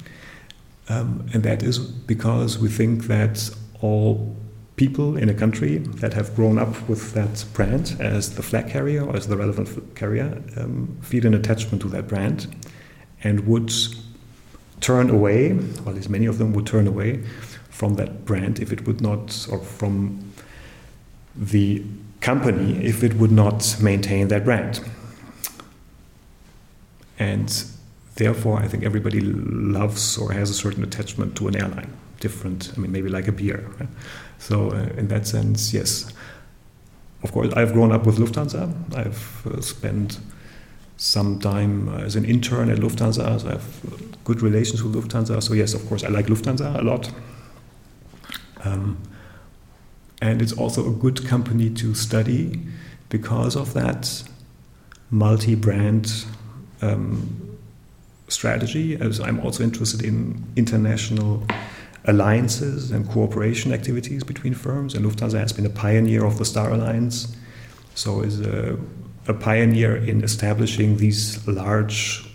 Um, 0.89 1.25
and 1.33 1.43
that 1.43 1.63
is 1.63 1.79
because 1.79 2.59
we 2.59 2.67
think 2.67 3.03
that 3.03 3.49
all 3.81 4.35
people 4.81 5.15
in 5.15 5.29
a 5.29 5.33
country 5.43 5.77
that 6.01 6.13
have 6.13 6.35
grown 6.35 6.57
up 6.57 6.73
with 6.89 7.13
that 7.13 7.45
brand 7.53 7.95
as 7.99 8.33
the 8.33 8.41
flag 8.41 8.67
carrier 8.67 9.03
or 9.05 9.15
as 9.15 9.27
the 9.27 9.37
relevant 9.37 9.69
carrier 9.95 10.41
um, 10.57 10.97
feel 11.03 11.23
an 11.27 11.35
attachment 11.35 11.79
to 11.83 11.87
that 11.87 12.07
brand 12.07 12.39
and 13.23 13.45
would 13.45 13.71
turn 14.79 15.11
away, 15.11 15.51
or 15.85 15.89
at 15.89 15.95
least 15.97 16.09
many 16.09 16.25
of 16.25 16.39
them 16.39 16.51
would 16.53 16.65
turn 16.65 16.87
away 16.87 17.21
from 17.69 17.93
that 17.93 18.25
brand 18.25 18.59
if 18.59 18.73
it 18.73 18.87
would 18.87 19.01
not, 19.01 19.47
or 19.51 19.59
from 19.59 20.33
the 21.35 21.83
company 22.19 22.83
if 22.83 23.03
it 23.03 23.13
would 23.13 23.31
not 23.31 23.77
maintain 23.79 24.29
that 24.29 24.43
brand. 24.43 24.79
And 27.19 27.49
therefore, 28.15 28.57
I 28.57 28.67
think 28.67 28.83
everybody 28.83 29.21
loves 29.21 30.17
or 30.17 30.31
has 30.31 30.49
a 30.49 30.55
certain 30.55 30.83
attachment 30.83 31.35
to 31.37 31.47
an 31.49 31.55
airline. 31.55 31.93
Different, 32.19 32.73
I 32.75 32.79
mean, 32.79 32.91
maybe 32.91 33.09
like 33.09 33.27
a 33.27 33.31
beer. 33.31 33.59
So, 34.41 34.71
uh, 34.71 34.89
in 34.97 35.07
that 35.09 35.27
sense, 35.27 35.71
yes. 35.71 36.11
Of 37.23 37.31
course, 37.31 37.53
I've 37.53 37.73
grown 37.73 37.91
up 37.91 38.07
with 38.07 38.17
Lufthansa. 38.17 38.73
I've 38.95 39.45
uh, 39.45 39.61
spent 39.61 40.19
some 40.97 41.39
time 41.39 41.89
as 41.89 42.15
an 42.15 42.25
intern 42.25 42.71
at 42.71 42.79
Lufthansa, 42.79 43.39
so 43.39 43.47
I 43.47 43.51
have 43.51 44.23
good 44.23 44.41
relations 44.41 44.81
with 44.83 44.95
Lufthansa. 44.95 45.41
So 45.43 45.53
yes, 45.53 45.75
of 45.75 45.87
course, 45.87 46.03
I 46.03 46.09
like 46.09 46.25
Lufthansa 46.25 46.79
a 46.79 46.81
lot. 46.81 47.11
Um, 48.63 48.97
and 50.23 50.41
it's 50.41 50.53
also 50.53 50.87
a 50.87 50.93
good 50.93 51.27
company 51.27 51.69
to 51.69 51.93
study 51.93 52.59
because 53.09 53.55
of 53.55 53.73
that 53.73 54.23
multi-brand 55.11 56.25
um, 56.81 57.57
strategy. 58.27 58.95
As 58.95 59.19
I'm 59.19 59.39
also 59.41 59.63
interested 59.63 60.01
in 60.03 60.43
international 60.55 61.45
alliances 62.05 62.91
and 62.91 63.07
cooperation 63.07 63.71
activities 63.71 64.23
between 64.23 64.53
firms, 64.53 64.95
and 64.95 65.05
Lufthansa 65.05 65.39
has 65.39 65.53
been 65.53 65.65
a 65.65 65.69
pioneer 65.69 66.25
of 66.25 66.37
the 66.37 66.45
Star 66.45 66.71
Alliance, 66.71 67.35
so 67.93 68.21
is 68.21 68.39
a 68.41 68.79
a 69.27 69.33
pioneer 69.33 69.95
in 69.95 70.23
establishing 70.23 70.97
these 70.97 71.47
large 71.47 72.27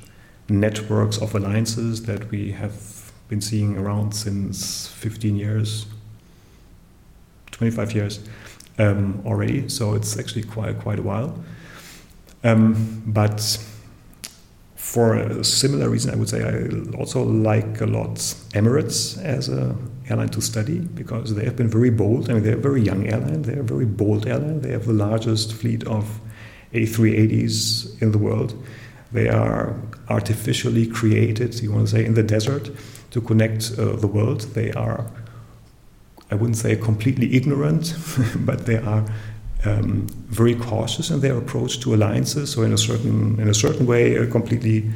networks 0.48 1.18
of 1.18 1.34
alliances 1.34 2.04
that 2.04 2.30
we 2.30 2.52
have 2.52 3.12
been 3.28 3.40
seeing 3.40 3.76
around 3.76 4.12
since 4.12 4.86
15 4.88 5.36
years, 5.36 5.86
25 7.50 7.92
years 7.92 8.20
um, 8.78 9.20
already. 9.26 9.68
So 9.68 9.94
it's 9.94 10.18
actually 10.18 10.44
quite 10.44 10.78
quite 10.78 10.98
a 10.98 11.02
while. 11.02 11.38
Um, 12.44 13.02
but 13.06 13.58
for 14.86 15.16
a 15.16 15.42
similar 15.42 15.90
reason, 15.90 16.14
I 16.14 16.16
would 16.16 16.28
say 16.28 16.44
I 16.44 16.96
also 16.96 17.24
like 17.24 17.80
a 17.80 17.86
lot 17.86 18.14
Emirates 18.54 19.20
as 19.20 19.48
a 19.48 19.76
airline 20.08 20.28
to 20.28 20.40
study 20.40 20.78
because 20.78 21.34
they 21.34 21.44
have 21.44 21.56
been 21.56 21.68
very 21.68 21.90
bold. 21.90 22.30
I 22.30 22.34
mean, 22.34 22.44
they're 22.44 22.56
a 22.56 22.68
very 22.70 22.82
young 22.82 23.04
airline. 23.04 23.42
They're 23.42 23.60
a 23.60 23.64
very 23.64 23.84
bold 23.84 24.28
airline. 24.28 24.60
They 24.60 24.70
have 24.70 24.86
the 24.86 24.92
largest 24.92 25.52
fleet 25.54 25.84
of 25.88 26.20
a380s 26.72 28.00
in 28.00 28.12
the 28.12 28.18
world. 28.18 28.54
They 29.10 29.28
are 29.28 29.74
artificially 30.08 30.86
created, 30.86 31.60
you 31.60 31.72
want 31.72 31.88
to 31.88 31.96
say, 31.96 32.04
in 32.04 32.14
the 32.14 32.22
desert 32.22 32.70
to 33.10 33.20
connect 33.20 33.72
uh, 33.76 33.96
the 33.96 34.06
world. 34.06 34.42
They 34.54 34.70
are, 34.70 35.10
I 36.30 36.36
wouldn't 36.36 36.58
say 36.58 36.76
completely 36.76 37.34
ignorant, 37.34 37.92
but 38.36 38.66
they 38.66 38.76
are 38.76 39.04
um, 39.66 40.06
very 40.28 40.54
cautious 40.54 41.10
in 41.10 41.20
their 41.20 41.36
approach 41.36 41.80
to 41.80 41.94
alliances. 41.94 42.52
So 42.52 42.62
in 42.62 42.72
a 42.72 42.78
certain 42.78 43.40
in 43.40 43.48
a 43.48 43.54
certain 43.54 43.86
way, 43.86 44.16
a 44.16 44.26
completely 44.26 44.90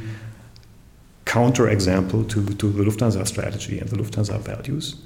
counter 1.24 1.68
example 1.68 2.24
to, 2.24 2.44
to 2.44 2.70
the 2.70 2.82
Lufthansa 2.82 3.26
strategy 3.26 3.78
and 3.78 3.88
the 3.88 3.96
Lufthansa 3.96 4.38
values. 4.40 4.96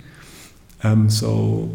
Um, 0.83 1.11
so 1.11 1.71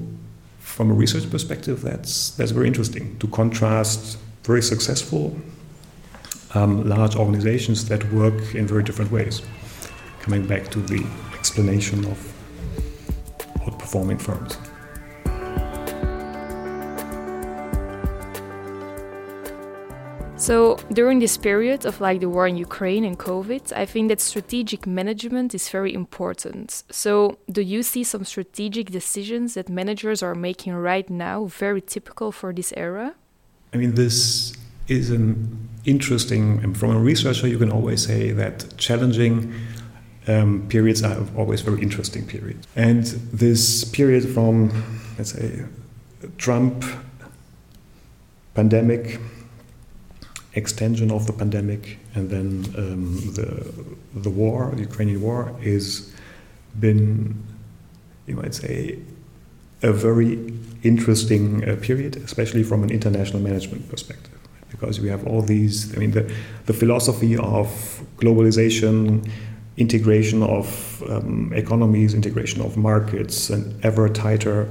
from 0.60 0.92
a 0.92 0.94
research 0.94 1.30
perspective, 1.30 1.82
that's 1.82 2.32
that's 2.32 2.52
very 2.52 2.68
interesting 2.68 3.18
to 3.20 3.28
contrast 3.28 4.18
very 4.44 4.62
successful 4.62 5.36
um, 6.56 6.88
large 6.88 7.16
organizations 7.16 7.88
that 7.90 8.12
work 8.12 8.56
in 8.56 8.66
very 8.68 8.84
different 8.84 9.12
ways. 9.12 9.42
Coming 10.22 10.48
back 10.48 10.70
to 10.72 10.80
the 10.80 11.06
explanation 11.38 12.06
of 12.06 12.18
outperforming 13.66 14.20
firms. 14.20 14.58
So 20.50 20.78
during 20.92 21.20
this 21.20 21.38
period 21.38 21.86
of 21.86 22.02
like 22.02 22.22
the 22.22 22.28
war 22.28 22.48
in 22.48 22.58
Ukraine 22.58 23.04
and 23.04 23.20
COVID, 23.20 23.72
I 23.72 23.86
think 23.86 24.10
that 24.10 24.20
strategic 24.20 24.88
management 24.88 25.54
is 25.54 25.70
very 25.70 25.94
important. 25.94 26.82
So 26.90 27.38
do 27.52 27.62
you 27.62 27.84
see 27.84 28.04
some 28.04 28.26
strategic 28.26 28.90
decisions 28.90 29.54
that 29.54 29.70
managers 29.70 30.24
are 30.24 30.34
making 30.34 30.74
right 30.74 31.08
now 31.08 31.46
very 31.46 31.82
typical 31.82 32.32
for 32.32 32.52
this 32.52 32.74
era? 32.76 33.14
I 33.76 33.78
mean, 33.78 33.94
this 33.94 34.58
is 34.88 35.12
an 35.12 35.70
interesting, 35.86 36.62
and 36.64 36.76
from 36.76 36.96
a 36.96 37.00
researcher, 37.00 37.48
you 37.48 37.60
can 37.60 37.72
always 37.72 38.08
say 38.08 38.32
that 38.32 38.76
challenging 38.78 39.54
um, 40.28 40.66
periods 40.68 41.04
are 41.04 41.28
always 41.38 41.62
very 41.62 41.80
interesting 41.84 42.26
periods. 42.26 42.66
And 42.76 43.04
this 43.32 43.84
period 43.84 44.28
from, 44.28 44.72
let's 45.16 45.34
say, 45.34 45.66
Trump, 46.40 46.84
pandemic, 48.56 49.20
extension 50.54 51.12
of 51.12 51.28
the 51.28 51.34
pandemic, 51.34 52.00
and 52.16 52.30
then 52.30 52.66
um, 52.78 53.16
the, 53.34 53.74
the 54.16 54.30
war, 54.30 54.72
the 54.76 54.82
Ukrainian 54.82 55.22
war, 55.22 55.56
is 55.62 56.14
been, 56.80 57.44
you 58.28 58.36
might 58.36 58.56
say, 58.56 59.00
a 59.82 59.94
very 59.94 60.54
interesting 60.84 61.68
uh, 61.68 61.76
period, 61.82 62.18
especially 62.18 62.64
from 62.64 62.84
an 62.84 62.90
international 62.90 63.42
management 63.42 63.90
perspective, 63.90 64.38
because 64.70 65.00
we 65.00 65.10
have 65.10 65.26
all 65.28 65.42
these. 65.42 65.96
I 65.96 66.00
mean, 66.00 66.12
the, 66.12 66.32
the 66.66 66.74
philosophy 66.74 67.38
of 67.38 67.68
globalization, 68.18 69.30
integration 69.78 70.44
of 70.44 71.04
um, 71.10 71.54
economies, 71.54 72.14
integration 72.14 72.62
of 72.62 72.76
markets, 72.76 73.50
and 73.50 73.74
ever 73.86 74.10
tighter 74.10 74.68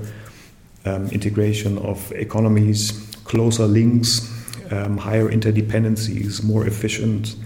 um, 0.84 1.08
integration 1.08 1.78
of 1.78 2.12
economies, 2.12 2.92
closer 3.24 3.66
links, 3.66 4.37
um, 4.70 4.98
higher 4.98 5.28
interdependencies, 5.28 6.42
more 6.42 6.66
efficient 6.66 7.36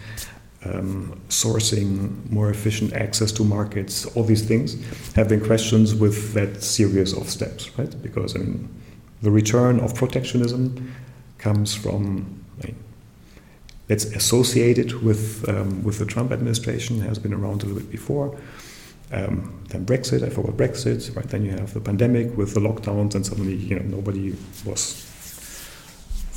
um, 0.65 1.21
sourcing, 1.29 2.31
more 2.31 2.51
efficient 2.51 2.93
access 2.93 3.33
to 3.33 3.45
markets, 3.45 4.07
all 4.15 4.25
these 4.25 4.45
things 4.45 4.77
have 5.15 5.29
been 5.29 5.45
questions 5.45 5.95
with 5.95 6.35
that 6.35 6.63
series 6.63 7.13
of 7.17 7.29
steps, 7.29 7.77
right? 7.79 8.01
Because 8.03 8.37
I 8.37 8.41
mean, 8.41 8.69
the 9.23 9.31
return 9.31 9.81
of 9.81 9.95
protectionism 9.95 10.93
comes 11.39 11.75
from, 11.75 12.45
I 12.63 12.67
mean, 12.67 12.77
it's 13.89 14.05
associated 14.05 15.03
with 15.03 15.49
um, 15.49 15.83
with 15.83 15.99
the 15.99 16.07
Trump 16.07 16.33
administration, 16.33 17.01
has 17.01 17.19
been 17.19 17.35
around 17.35 17.63
a 17.63 17.67
little 17.67 17.81
bit 17.81 17.91
before. 17.91 18.39
Um, 19.11 19.63
then 19.69 19.85
Brexit, 19.85 20.23
I 20.23 20.31
forgot 20.31 20.57
Brexit, 20.57 21.15
right? 21.15 21.29
Then 21.29 21.45
you 21.45 21.51
have 21.51 21.75
the 21.75 21.81
pandemic 21.81 22.37
with 22.37 22.55
the 22.55 22.61
lockdowns, 22.61 23.15
and 23.15 23.27
suddenly 23.27 23.57
you 23.57 23.79
know 23.79 23.83
nobody 23.83 24.35
was 24.65 25.12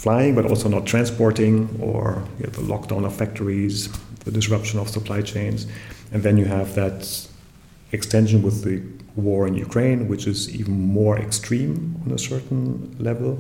flying, 0.06 0.36
but 0.36 0.46
also 0.46 0.70
not 0.70 0.86
transporting, 0.86 1.56
or 1.82 2.24
you 2.38 2.46
the 2.46 2.66
lockdown 2.74 3.04
of 3.08 3.14
factories, 3.24 3.78
the 4.28 4.32
disruption 4.40 4.78
of 4.80 4.88
supply 4.88 5.20
chains. 5.34 5.66
And 6.12 6.22
then 6.22 6.38
you 6.38 6.46
have 6.46 6.76
that 6.76 7.00
extension 7.92 8.44
with 8.48 8.58
the 8.68 8.76
war 9.16 9.48
in 9.50 9.56
Ukraine, 9.56 10.08
which 10.12 10.28
is 10.28 10.40
even 10.60 10.76
more 11.00 11.18
extreme 11.28 11.76
on 12.04 12.12
a 12.12 12.20
certain 12.20 12.96
level. 13.00 13.32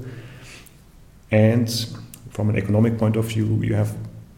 And 1.29 1.67
from 2.35 2.49
an 2.49 2.57
economic 2.63 2.97
point 2.97 3.15
of 3.15 3.25
view, 3.33 3.47
you 3.69 3.75
have, 3.81 3.91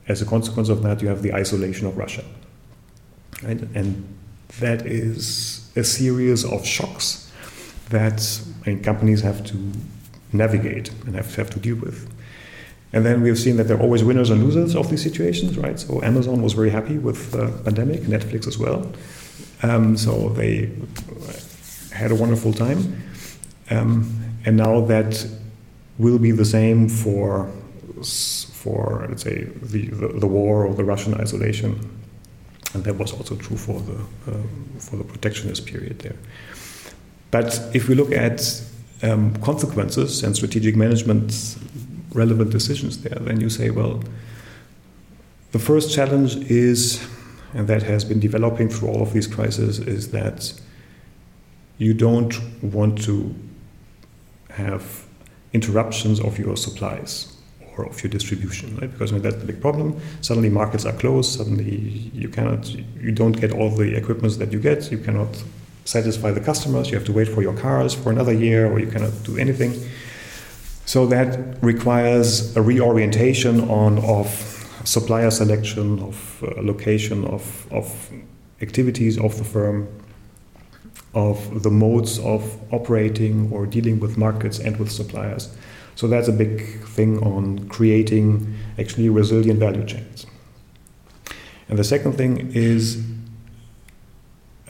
as 0.10 0.22
a 0.22 0.26
consequence 0.26 0.68
of 0.76 0.80
that, 0.84 1.02
you 1.02 1.08
have 1.14 1.22
the 1.28 1.34
isolation 1.44 1.88
of 1.88 1.94
Russia. 1.98 2.26
And 3.80 3.92
that 4.60 4.80
is 4.86 5.72
a 5.78 5.86
series 6.00 6.44
of 6.44 6.66
shocks 6.66 7.08
that 7.96 8.20
I 8.66 8.70
mean, 8.70 8.84
companies 8.84 9.22
have 9.22 9.40
to 9.52 9.58
navigate 10.38 10.92
and 11.06 11.16
have, 11.16 11.36
have 11.36 11.50
to 11.52 11.60
deal 11.60 11.76
with. 11.76 12.08
And 12.94 13.06
then 13.06 13.22
we've 13.22 13.38
seen 13.38 13.58
that 13.58 13.66
there 13.66 13.78
are 13.78 13.82
always 13.82 14.04
winners 14.04 14.30
and 14.30 14.44
losers 14.44 14.76
of 14.76 14.90
these 14.90 15.04
situations, 15.04 15.58
right? 15.58 15.80
So 15.80 16.02
Amazon 16.04 16.42
was 16.42 16.54
very 16.54 16.70
happy 16.70 16.98
with 16.98 17.32
the 17.32 17.48
pandemic, 17.64 18.02
Netflix 18.02 18.48
as 18.48 18.58
well. 18.58 18.92
Um, 19.62 19.98
so 19.98 20.30
they 20.30 20.72
had 21.92 22.12
a 22.12 22.16
wonderful 22.16 22.54
time. 22.54 23.04
Um, 23.70 24.40
and 24.46 24.56
now 24.56 24.82
that 24.86 25.28
will 25.98 26.20
be 26.20 26.32
the 26.32 26.46
same 26.46 26.88
for, 26.88 27.52
for 28.54 29.06
let's 29.10 29.24
say, 29.24 29.44
the, 29.44 29.88
the, 29.88 30.08
the 30.20 30.28
war 30.28 30.66
or 30.66 30.74
the 30.74 30.86
Russian 30.86 31.14
isolation. 31.16 32.00
And 32.74 32.84
that 32.84 32.96
was 32.96 33.12
also 33.12 33.36
true 33.36 33.58
for 33.58 33.82
the, 33.82 33.96
uh, 34.32 34.44
for 34.80 34.96
the 34.96 35.04
protectionist 35.04 35.66
period 35.66 36.00
there. 36.00 36.16
But 37.32 37.60
if 37.74 37.90
we 37.90 37.96
look 37.96 38.12
at 38.14 38.62
um, 39.04 39.36
consequences 39.42 40.24
and 40.24 40.36
strategic 40.36 40.76
management 40.76 41.58
relevant 42.14 42.52
decisions 42.52 43.02
there, 43.04 43.20
then 43.22 43.40
you 43.40 43.50
say, 43.50 43.70
well, 43.70 44.02
the 45.52 45.60
first 45.60 45.94
challenge 45.94 46.36
is, 46.50 47.06
and 47.54 47.68
that 47.68 47.84
has 47.84 48.04
been 48.04 48.20
developing 48.20 48.70
through 48.70 48.90
all 48.90 49.02
of 49.02 49.14
these 49.14 49.28
crises, 49.28 49.80
is 49.80 50.12
that 50.12 50.54
you 51.78 51.94
don't 51.94 52.34
want 52.64 53.02
to 53.04 53.34
have 54.50 55.06
interruptions 55.54 56.20
of 56.20 56.40
your 56.40 56.58
supplies 56.58 57.38
or 57.78 57.86
of 57.86 58.04
your 58.04 58.10
distribution, 58.10 58.76
right? 58.78 58.92
Because 58.92 59.12
I 59.12 59.16
mean, 59.16 59.24
that's 59.24 59.36
the 59.38 59.46
big 59.46 59.62
problem. 59.62 60.00
Suddenly 60.22 60.50
markets 60.50 60.86
are 60.86 60.94
closed. 60.94 61.38
Suddenly 61.38 62.12
you 62.14 62.30
cannot, 62.30 62.68
you 62.70 63.12
don't 63.12 63.34
get 63.34 63.52
all 63.52 63.70
the 63.70 63.96
equipment 63.96 64.38
that 64.40 64.52
you 64.52 64.60
get. 64.60 64.92
You 64.92 64.98
cannot 64.98 65.44
satisfy 65.88 66.32
the 66.32 66.42
customers. 66.42 66.90
You 66.90 66.96
have 66.96 67.06
to 67.06 67.14
wait 67.14 67.30
for 67.30 67.42
your 67.42 67.54
cars 67.54 67.94
for 67.94 68.12
another 68.12 68.34
year, 68.34 68.70
or 68.70 68.80
you 68.80 68.88
cannot 68.88 69.14
do 69.24 69.38
anything. 69.38 69.74
So 70.86 71.06
that 71.08 71.62
requires 71.64 72.56
a 72.56 72.62
reorientation 72.62 73.70
on 73.70 74.00
of 74.00 74.28
supplier 74.84 75.32
selection, 75.32 76.00
of 76.00 76.44
uh, 76.44 76.62
location, 76.62 77.26
of, 77.26 77.68
of 77.72 78.10
activities 78.62 79.18
of 79.18 79.38
the 79.38 79.44
firm, 79.44 79.88
of 81.14 81.64
the 81.64 81.70
modes 81.70 82.20
of 82.20 82.58
operating 82.74 83.52
or 83.52 83.66
dealing 83.66 84.00
with 84.00 84.18
markets 84.18 84.60
and 84.60 84.78
with 84.78 84.92
suppliers. 84.92 85.56
So 85.96 86.08
that's 86.08 86.28
a 86.28 86.34
big 86.34 86.84
thing 86.84 87.24
on 87.24 87.68
creating 87.70 88.56
actually 88.78 89.10
resilient 89.10 89.60
value 89.60 89.86
chains. 89.86 90.26
And 91.70 91.80
the 91.80 91.84
second 91.84 92.14
thing 92.14 92.52
is 92.54 93.04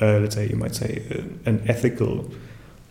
uh, 0.02 0.20
let's 0.20 0.36
say, 0.36 0.48
you 0.48 0.56
might 0.56 0.76
say, 0.76 1.04
uh, 1.12 1.50
an 1.50 1.64
ethical, 1.68 2.30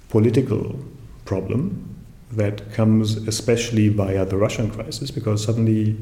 political 0.08 0.78
problem 1.24 1.94
that 2.32 2.72
comes 2.72 3.16
especially 3.28 3.88
via 3.88 4.24
the 4.24 4.36
Russian 4.36 4.70
crisis, 4.70 5.10
because 5.10 5.44
suddenly 5.44 5.96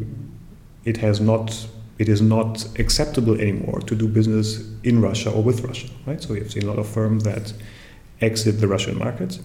it 0.84 0.96
has 0.98 1.20
not, 1.20 1.66
it 1.98 2.08
is 2.08 2.22
not 2.22 2.66
acceptable 2.78 3.34
anymore 3.34 3.80
to 3.80 3.94
do 3.94 4.08
business 4.08 4.66
in 4.82 5.00
Russia 5.00 5.30
or 5.30 5.42
with 5.42 5.62
Russia, 5.62 5.88
right? 6.06 6.22
So 6.22 6.34
you've 6.34 6.50
seen 6.50 6.64
a 6.64 6.66
lot 6.66 6.78
of 6.78 6.88
firms 6.88 7.24
that 7.24 7.52
exit 8.20 8.60
the 8.60 8.68
Russian 8.68 8.98
market, 8.98 9.38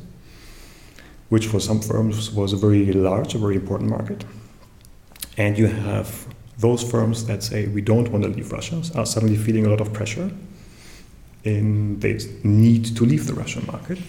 which 1.30 1.48
for 1.48 1.60
some 1.60 1.82
firms 1.82 2.32
was 2.32 2.54
a 2.54 2.58
very 2.58 2.92
large, 2.94 3.36
a 3.36 3.38
very 3.38 3.56
important 3.56 3.90
market, 3.90 4.24
and 5.38 5.58
you 5.58 5.68
have 5.68 6.28
those 6.58 6.84
firms 6.84 7.26
that 7.26 7.44
say 7.44 7.68
we 7.68 7.82
don't 7.82 8.10
want 8.10 8.24
to 8.24 8.30
leave 8.30 8.52
Russia 8.52 8.82
are 8.96 9.06
suddenly 9.06 9.38
feeling 9.38 9.66
a 9.66 9.70
lot 9.70 9.80
of 9.80 9.94
pressure 9.94 10.32
in 11.44 12.00
they 12.00 12.20
need 12.44 12.96
to 12.98 13.06
leave 13.06 13.28
the 13.28 13.34
Russian 13.34 13.66
market. 13.66 14.00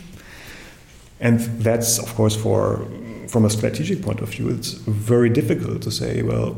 And 1.21 1.41
that's, 1.63 1.99
of 1.99 2.15
course, 2.15 2.35
for 2.35 2.87
from 3.29 3.45
a 3.45 3.51
strategic 3.51 4.03
point 4.03 4.21
of 4.21 4.31
view, 4.31 4.49
it's 4.49 4.73
very 4.73 5.31
difficult 5.31 5.83
to 5.83 5.91
say, 5.91 6.23
well, 6.23 6.57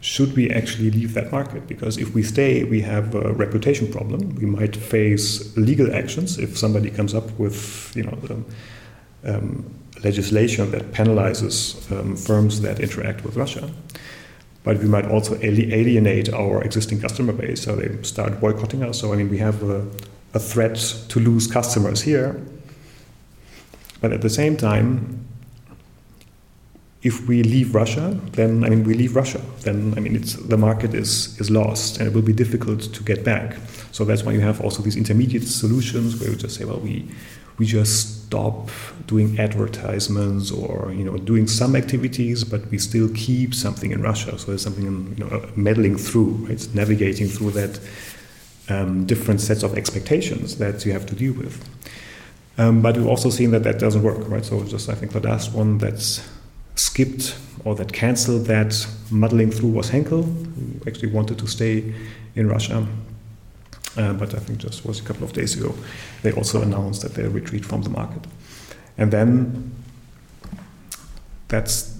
should 0.00 0.34
we 0.36 0.48
actually 0.50 0.90
leave 0.90 1.12
that 1.14 1.30
market? 1.32 1.66
Because 1.66 1.98
if 1.98 2.14
we 2.14 2.22
stay, 2.22 2.64
we 2.64 2.80
have 2.80 3.14
a 3.14 3.32
reputation 3.32 3.90
problem. 3.90 4.36
We 4.36 4.46
might 4.46 4.76
face 4.76 5.56
legal 5.56 5.94
actions 5.94 6.38
if 6.38 6.56
somebody 6.56 6.90
comes 6.90 7.14
up 7.14 7.30
with, 7.38 7.92
you 7.96 8.04
know, 8.04 8.44
um, 9.24 9.74
legislation 10.04 10.70
that 10.70 10.92
penalizes 10.92 11.90
um, 11.90 12.16
firms 12.16 12.60
that 12.60 12.78
interact 12.78 13.24
with 13.24 13.36
Russia 13.36 13.68
but 14.64 14.78
we 14.78 14.88
might 14.88 15.06
also 15.06 15.38
alienate 15.40 16.32
our 16.32 16.62
existing 16.62 17.00
customer 17.00 17.32
base. 17.32 17.62
So 17.62 17.76
they 17.76 18.02
start 18.02 18.40
boycotting 18.40 18.82
us. 18.82 19.00
So 19.00 19.12
I 19.12 19.16
mean, 19.16 19.30
we 19.30 19.38
have 19.38 19.62
a, 19.62 19.86
a 20.34 20.38
threat 20.38 20.76
to 21.08 21.20
lose 21.20 21.46
customers 21.46 22.02
here. 22.02 22.40
But 24.00 24.12
at 24.12 24.22
the 24.22 24.30
same 24.30 24.56
time, 24.56 25.26
if 27.02 27.28
we 27.28 27.42
leave 27.42 27.74
Russia, 27.74 28.18
then 28.32 28.64
I 28.64 28.68
mean 28.70 28.84
we 28.84 28.94
leave 28.94 29.14
Russia. 29.14 29.40
Then 29.60 29.94
I 29.96 30.00
mean 30.00 30.16
it's 30.16 30.34
the 30.34 30.56
market 30.56 30.94
is 30.94 31.38
is 31.40 31.50
lost, 31.50 31.98
and 31.98 32.08
it 32.08 32.14
will 32.14 32.22
be 32.22 32.32
difficult 32.32 32.80
to 32.92 33.02
get 33.04 33.24
back. 33.24 33.56
So 33.92 34.04
that's 34.04 34.24
why 34.24 34.32
you 34.32 34.40
have 34.40 34.60
also 34.60 34.82
these 34.82 34.96
intermediate 34.96 35.44
solutions 35.44 36.20
where 36.20 36.30
you 36.30 36.36
just 36.36 36.56
say, 36.56 36.64
well, 36.64 36.80
we 36.80 37.08
we 37.58 37.66
just 37.66 38.26
stop 38.26 38.70
doing 39.06 39.38
advertisements 39.38 40.50
or 40.50 40.92
you 40.92 41.04
know 41.04 41.16
doing 41.16 41.46
some 41.46 41.74
activities, 41.74 42.44
but 42.44 42.66
we 42.70 42.78
still 42.78 43.08
keep 43.14 43.54
something 43.54 43.90
in 43.90 44.02
Russia. 44.02 44.38
So 44.38 44.46
there's 44.48 44.62
something 44.62 44.86
in, 44.86 45.16
you 45.16 45.24
know 45.24 45.48
meddling 45.56 45.96
through, 45.96 46.30
right? 46.48 46.74
navigating 46.74 47.26
through 47.26 47.52
that 47.52 47.80
um, 48.68 49.06
different 49.06 49.40
sets 49.40 49.62
of 49.62 49.76
expectations 49.76 50.58
that 50.58 50.84
you 50.84 50.92
have 50.92 51.06
to 51.06 51.14
deal 51.14 51.32
with. 51.32 51.56
Um, 52.58 52.82
but 52.82 52.96
we've 52.96 53.06
also 53.06 53.30
seen 53.30 53.50
that 53.52 53.62
that 53.62 53.78
doesn't 53.78 54.02
work, 54.02 54.28
right? 54.28 54.44
So 54.44 54.62
just 54.64 54.88
I 54.88 54.94
think 54.94 55.12
the 55.12 55.20
last 55.20 55.52
one 55.52 55.78
that's 55.78 56.28
skipped 56.74 57.36
or 57.64 57.74
that 57.76 57.92
cancelled 57.92 58.46
that 58.46 58.86
muddling 59.10 59.50
through 59.50 59.70
was 59.70 59.88
Henkel, 59.88 60.22
who 60.22 60.80
actually 60.86 61.10
wanted 61.10 61.38
to 61.38 61.46
stay 61.46 61.94
in 62.34 62.48
Russia 62.48 62.86
uh, 63.98 64.12
but 64.12 64.34
I 64.34 64.38
think 64.38 64.58
just 64.58 64.84
was 64.84 65.00
a 65.00 65.02
couple 65.02 65.24
of 65.24 65.32
days 65.32 65.56
ago, 65.56 65.74
they 66.22 66.32
also 66.32 66.62
announced 66.62 67.02
that 67.02 67.14
they 67.14 67.26
retreat 67.26 67.64
from 67.64 67.82
the 67.82 67.90
market. 67.90 68.26
And 68.96 69.12
then 69.12 69.74
that's 71.48 71.98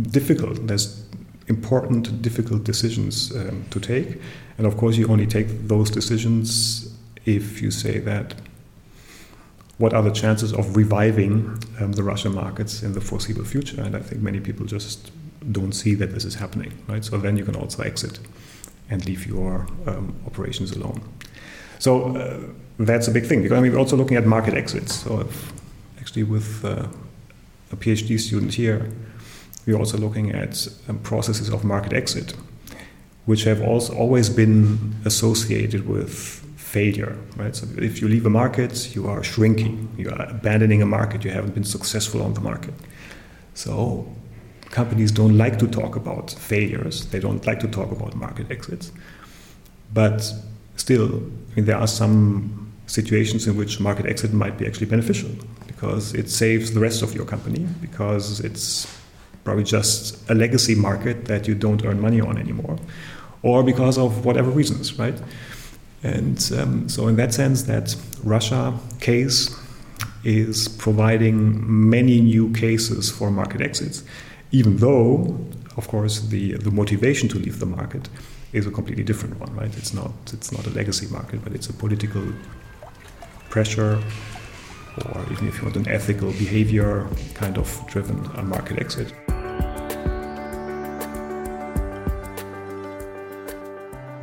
difficult. 0.00 0.66
There's 0.66 1.04
important, 1.48 2.22
difficult 2.22 2.64
decisions 2.64 3.34
um, 3.36 3.64
to 3.70 3.80
take. 3.80 4.20
And 4.56 4.66
of 4.66 4.76
course, 4.76 4.96
you 4.96 5.08
only 5.08 5.26
take 5.26 5.68
those 5.68 5.90
decisions 5.90 6.94
if 7.26 7.60
you 7.60 7.70
say 7.70 7.98
that 7.98 8.34
what 9.78 9.92
are 9.92 10.02
the 10.02 10.10
chances 10.10 10.52
of 10.52 10.76
reviving 10.76 11.58
um, 11.80 11.92
the 11.92 12.02
Russian 12.02 12.34
markets 12.34 12.82
in 12.82 12.92
the 12.92 13.00
foreseeable 13.00 13.44
future? 13.44 13.80
And 13.82 13.96
I 13.96 14.00
think 14.00 14.22
many 14.22 14.40
people 14.40 14.64
just 14.64 15.10
don't 15.50 15.72
see 15.72 15.94
that 15.96 16.14
this 16.14 16.24
is 16.24 16.36
happening, 16.36 16.72
right? 16.86 17.04
So 17.04 17.18
then 17.18 17.36
you 17.36 17.44
can 17.44 17.56
also 17.56 17.82
exit 17.82 18.18
and 18.92 19.04
leave 19.06 19.26
your 19.26 19.66
um, 19.86 20.14
operations 20.26 20.72
alone. 20.72 21.00
So 21.78 22.16
uh, 22.16 22.40
that's 22.78 23.08
a 23.08 23.10
big 23.10 23.26
thing 23.26 23.42
because 23.42 23.58
I 23.58 23.60
mean 23.60 23.72
we're 23.72 23.78
also 23.78 23.96
looking 23.96 24.16
at 24.16 24.26
market 24.26 24.54
exits. 24.54 24.94
So 25.02 25.28
actually 26.00 26.24
with 26.24 26.64
uh, 26.64 26.86
a 27.72 27.76
PhD 27.76 28.20
student 28.20 28.54
here, 28.54 28.90
we're 29.66 29.78
also 29.78 29.98
looking 29.98 30.30
at 30.32 30.68
um, 30.88 30.98
processes 30.98 31.48
of 31.48 31.64
market 31.64 31.92
exit, 31.92 32.34
which 33.26 33.44
have 33.44 33.62
also 33.62 33.94
always 33.94 34.28
been 34.28 34.94
associated 35.04 35.88
with 35.88 36.12
failure. 36.56 37.16
Right. 37.36 37.54
So 37.56 37.66
if 37.78 38.00
you 38.00 38.08
leave 38.08 38.26
a 38.26 38.30
market, 38.30 38.94
you 38.94 39.08
are 39.08 39.22
shrinking. 39.22 39.88
You 39.96 40.10
are 40.10 40.22
abandoning 40.30 40.82
a 40.82 40.86
market. 40.86 41.24
You 41.24 41.30
haven't 41.30 41.54
been 41.54 41.64
successful 41.64 42.22
on 42.22 42.34
the 42.34 42.40
market. 42.40 42.74
So 43.54 44.06
companies 44.72 45.12
don't 45.12 45.36
like 45.36 45.58
to 45.58 45.68
talk 45.68 45.94
about 45.94 46.30
failures, 46.30 47.06
they 47.06 47.20
don't 47.20 47.46
like 47.46 47.60
to 47.60 47.68
talk 47.68 47.92
about 47.92 48.16
market 48.16 48.50
exits. 48.50 48.90
But 49.92 50.32
still, 50.76 51.08
I 51.16 51.54
mean, 51.54 51.66
there 51.66 51.76
are 51.76 51.86
some 51.86 52.72
situations 52.86 53.46
in 53.46 53.56
which 53.56 53.78
market 53.78 54.06
exit 54.06 54.32
might 54.32 54.58
be 54.58 54.66
actually 54.66 54.86
beneficial 54.86 55.30
because 55.66 56.14
it 56.14 56.28
saves 56.28 56.72
the 56.72 56.80
rest 56.80 57.02
of 57.02 57.14
your 57.14 57.26
company, 57.26 57.66
because 57.80 58.40
it's 58.40 58.86
probably 59.44 59.64
just 59.64 60.28
a 60.30 60.34
legacy 60.34 60.74
market 60.74 61.26
that 61.26 61.46
you 61.46 61.54
don't 61.54 61.84
earn 61.84 62.00
money 62.00 62.20
on 62.20 62.38
anymore, 62.38 62.78
or 63.42 63.62
because 63.62 63.98
of 63.98 64.24
whatever 64.24 64.50
reasons, 64.50 64.98
right? 64.98 65.20
And 66.02 66.38
um, 66.56 66.88
so, 66.88 67.08
in 67.08 67.16
that 67.16 67.34
sense, 67.34 67.64
that 67.64 67.94
Russia 68.24 68.78
case 69.00 69.54
is 70.24 70.68
providing 70.68 71.90
many 71.90 72.20
new 72.20 72.52
cases 72.52 73.10
for 73.10 73.30
market 73.30 73.60
exits 73.60 74.02
even 74.52 74.76
though, 74.76 75.38
of 75.76 75.88
course, 75.88 76.20
the, 76.20 76.52
the 76.58 76.70
motivation 76.70 77.28
to 77.30 77.38
leave 77.38 77.58
the 77.58 77.66
market 77.66 78.08
is 78.52 78.66
a 78.66 78.70
completely 78.70 79.02
different 79.02 79.40
one, 79.40 79.54
right? 79.54 79.74
It's 79.78 79.94
not, 79.94 80.12
it's 80.32 80.52
not 80.52 80.66
a 80.66 80.70
legacy 80.70 81.06
market, 81.06 81.42
but 81.42 81.54
it's 81.54 81.68
a 81.68 81.72
political 81.72 82.22
pressure 83.48 83.98
or 85.06 85.22
even 85.30 85.48
if 85.48 85.56
you 85.56 85.64
want 85.64 85.76
an 85.76 85.88
ethical 85.88 86.30
behavior 86.32 87.06
kind 87.32 87.56
of 87.56 87.82
driven 87.86 88.22
market 88.46 88.78
exit. 88.78 89.14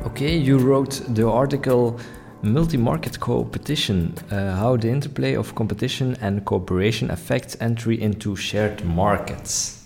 Okay, 0.06 0.36
you 0.36 0.58
wrote 0.58 1.02
the 1.08 1.28
article 1.28 1.98
Multi-market 2.42 3.20
coopetition, 3.20 4.16
uh, 4.32 4.56
how 4.56 4.74
the 4.74 4.88
interplay 4.88 5.34
of 5.34 5.54
competition 5.54 6.16
and 6.22 6.42
cooperation 6.46 7.10
affects 7.10 7.54
entry 7.60 8.00
into 8.00 8.34
shared 8.34 8.82
markets. 8.82 9.79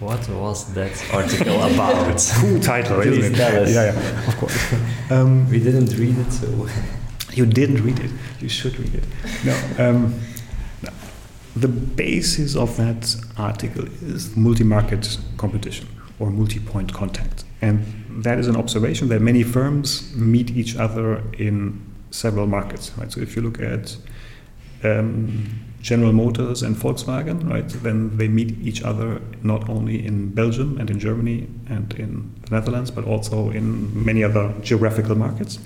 What 0.00 0.28
was 0.28 0.72
that 0.74 0.92
article 1.12 1.60
about? 1.60 2.32
cool 2.40 2.60
title, 2.60 3.02
Please 3.02 3.18
isn't 3.18 3.34
it? 3.34 3.36
tell 3.36 3.62
us. 3.62 3.74
Yeah, 3.74 3.92
yeah, 3.92 4.28
of 4.28 4.36
course. 4.36 4.74
Um, 5.10 5.48
we 5.50 5.58
didn't 5.58 5.90
read 5.98 6.18
it, 6.18 6.30
so 6.30 6.68
you 7.32 7.46
didn't 7.46 7.82
read 7.82 7.98
it. 7.98 8.10
You 8.40 8.48
should 8.50 8.78
read 8.78 8.94
it. 8.94 9.04
No, 9.44 9.54
um, 9.78 10.20
no. 10.82 10.90
The 11.56 11.68
basis 11.68 12.54
of 12.54 12.76
that 12.76 13.16
article 13.38 13.86
is 14.02 14.36
multi-market 14.36 15.18
competition 15.38 15.88
or 16.18 16.30
multi-point 16.30 16.92
contact, 16.92 17.44
and 17.62 17.82
that 18.22 18.38
is 18.38 18.48
an 18.48 18.56
observation 18.56 19.08
that 19.08 19.22
many 19.22 19.42
firms 19.42 20.14
meet 20.14 20.50
each 20.50 20.76
other 20.76 21.22
in 21.38 21.80
several 22.10 22.46
markets. 22.46 22.92
Right. 22.98 23.10
So 23.10 23.20
if 23.20 23.34
you 23.34 23.40
look 23.40 23.60
at 23.60 23.96
um, 24.84 25.48
General 25.80 26.12
Motors 26.12 26.62
and 26.62 26.76
Volkswagen, 26.76 27.48
right? 27.48 27.68
Then 27.68 28.16
they 28.16 28.28
meet 28.28 28.58
each 28.60 28.82
other 28.82 29.20
not 29.42 29.68
only 29.68 30.04
in 30.04 30.30
Belgium 30.30 30.78
and 30.78 30.90
in 30.90 30.98
Germany 30.98 31.48
and 31.68 31.92
in 31.94 32.34
the 32.42 32.56
Netherlands, 32.56 32.90
but 32.90 33.04
also 33.04 33.50
in 33.50 34.04
many 34.04 34.24
other 34.24 34.52
geographical 34.60 35.14
markets. 35.14 35.58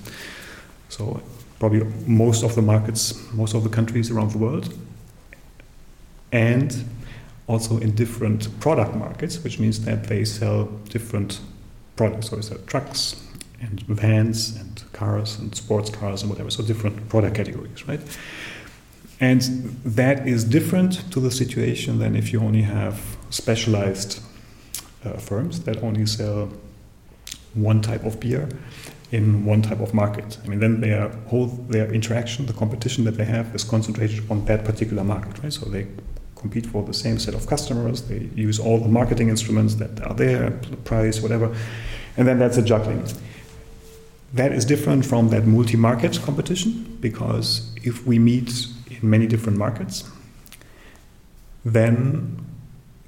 So 0.89 1.21
probably 1.59 1.83
most 2.05 2.43
of 2.43 2.55
the 2.55 2.61
markets, 2.61 3.31
most 3.33 3.55
of 3.55 3.63
the 3.63 3.69
countries 3.69 4.11
around 4.11 4.31
the 4.31 4.37
world, 4.37 4.73
and 6.31 6.83
also 7.47 7.77
in 7.77 7.95
different 7.95 8.59
product 8.59 8.95
markets, 8.95 9.43
which 9.43 9.59
means 9.59 9.83
that 9.85 10.05
they 10.05 10.25
sell 10.25 10.65
different 10.89 11.39
products. 11.95 12.29
So 12.29 12.35
they 12.35 12.41
sell 12.41 12.59
trucks 12.67 13.21
and 13.61 13.81
vans 13.81 14.55
and 14.55 14.83
cars 14.93 15.39
and 15.39 15.55
sports 15.55 15.89
cars 15.89 16.21
and 16.21 16.29
whatever. 16.29 16.49
So 16.49 16.63
different 16.63 17.09
product 17.09 17.35
categories, 17.35 17.87
right? 17.87 18.01
And 19.23 19.41
that 19.85 20.27
is 20.27 20.43
different 20.43 21.09
to 21.13 21.21
the 21.21 21.31
situation 21.31 21.99
than 21.99 22.13
if 22.13 22.33
you 22.33 22.41
only 22.41 22.63
have 22.63 22.99
specialized 23.29 24.21
uh, 25.05 25.13
firms 25.13 25.61
that 25.61 25.81
only 25.81 26.05
sell 26.05 26.49
one 27.53 27.81
type 27.81 28.03
of 28.03 28.19
beer 28.19 28.49
in 29.11 29.45
one 29.45 29.61
type 29.61 29.79
of 29.79 29.93
market. 29.93 30.37
I 30.43 30.47
mean, 30.49 30.59
then 30.59 30.81
their 30.81 31.07
whole 31.29 31.47
their 31.75 31.93
interaction, 31.93 32.47
the 32.47 32.57
competition 32.63 33.05
that 33.05 33.15
they 33.15 33.23
have, 33.23 33.55
is 33.55 33.63
concentrated 33.63 34.29
on 34.29 34.43
that 34.45 34.65
particular 34.65 35.05
market, 35.05 35.41
right? 35.41 35.53
So 35.53 35.69
they 35.69 35.87
compete 36.35 36.65
for 36.65 36.83
the 36.83 36.93
same 36.93 37.17
set 37.17 37.33
of 37.33 37.47
customers. 37.47 38.01
They 38.01 38.29
use 38.35 38.59
all 38.59 38.79
the 38.79 38.89
marketing 38.89 39.29
instruments 39.29 39.75
that 39.75 40.01
are 40.01 40.15
there, 40.15 40.51
price, 40.83 41.21
whatever, 41.21 41.55
and 42.17 42.27
then 42.27 42.39
that's 42.39 42.57
a 42.57 42.61
juggling. 42.61 43.07
That 44.33 44.51
is 44.51 44.65
different 44.65 45.05
from 45.05 45.29
that 45.29 45.45
multi-market 45.45 46.19
competition 46.23 46.97
because 46.99 47.71
if 47.83 48.05
we 48.05 48.19
meet 48.19 48.67
in 49.03 49.09
many 49.09 49.27
different 49.27 49.57
markets, 49.57 50.09
then 51.63 52.45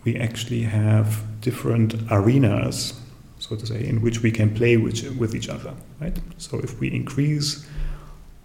we 0.03 0.15
actually 0.17 0.61
have 0.61 1.23
different 1.41 1.95
arenas, 2.11 2.99
so 3.39 3.55
to 3.55 3.65
say, 3.65 3.87
in 3.87 4.01
which 4.01 4.21
we 4.21 4.31
can 4.31 4.53
play 4.53 4.77
with, 4.77 5.17
with 5.17 5.33
each 5.33 5.49
other, 5.49 5.73
right? 5.99 6.17
So 6.37 6.59
if 6.59 6.79
we 6.79 6.93
increase 6.93 7.65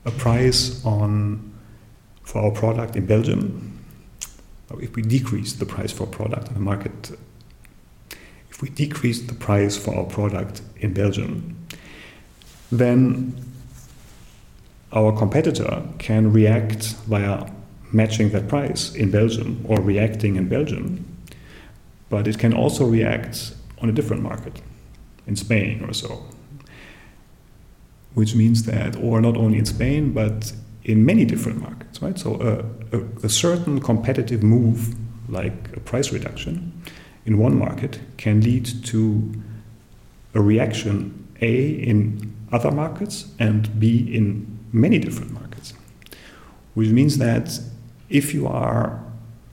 a 0.07 0.11
price 0.11 0.83
on 0.85 1.53
for 2.23 2.41
our 2.43 2.51
product 2.53 2.97
in 2.97 3.07
Belgium, 3.07 3.79
if 4.81 4.95
we 4.95 5.03
decrease 5.03 5.55
the 5.55 5.67
price 5.67 5.93
for 5.93 6.07
product 6.07 6.49
in 6.49 6.55
the 6.55 6.61
market, 6.61 7.11
if 8.51 8.63
we 8.63 8.71
decrease 8.71 9.21
the 9.23 9.35
price 9.35 9.77
for 9.77 9.95
our 9.97 10.05
product 10.05 10.63
in 10.77 10.95
Belgium, 10.95 11.57
then 12.71 13.50
our 14.93 15.17
competitor 15.17 15.83
can 15.99 16.33
react 16.33 16.95
via 17.07 17.47
matching 17.93 18.31
that 18.31 18.49
price 18.49 18.95
in 18.95 19.11
Belgium 19.11 19.65
or 19.69 19.81
reacting 19.81 20.37
in 20.37 20.49
Belgium, 20.49 21.05
but 22.09 22.27
it 22.27 22.39
can 22.39 22.53
also 22.53 22.87
react 22.87 23.55
on 23.81 23.89
a 23.89 23.93
different 23.93 24.23
market, 24.23 24.61
in 25.27 25.37
Spain 25.37 25.85
or 25.87 25.93
so. 25.93 26.25
Which 28.15 28.35
means 28.35 28.65
that, 28.65 28.97
or 28.97 29.21
not 29.21 29.37
only 29.37 29.59
in 29.59 29.67
Spain, 29.67 30.13
but 30.13 30.53
in 30.85 31.05
many 31.05 31.25
different 31.25 31.61
markets, 31.61 32.03
right? 32.03 32.19
So 32.19 32.35
a, 32.41 32.97
a, 32.97 33.27
a 33.27 33.29
certain 33.29 33.81
competitive 33.81 34.43
move, 34.43 34.95
like 35.29 35.77
a 35.77 35.81
price 35.81 36.13
reduction, 36.13 36.83
in 37.27 37.39
one 37.39 37.57
market 37.57 38.01
can 38.17 38.41
lead 38.41 38.65
to 38.87 39.33
a 40.35 40.41
reaction 40.41 41.29
A 41.41 41.69
in 41.69 42.35
other 42.51 42.71
markets 42.71 43.33
and 43.39 43.79
B 43.79 44.13
in 44.13 44.60
many 44.73 44.99
different 44.99 45.33
markets. 45.33 45.73
Which 46.75 46.89
means 46.89 47.19
that 47.19 47.59
if 48.09 48.35
you 48.35 48.47
are 48.47 49.03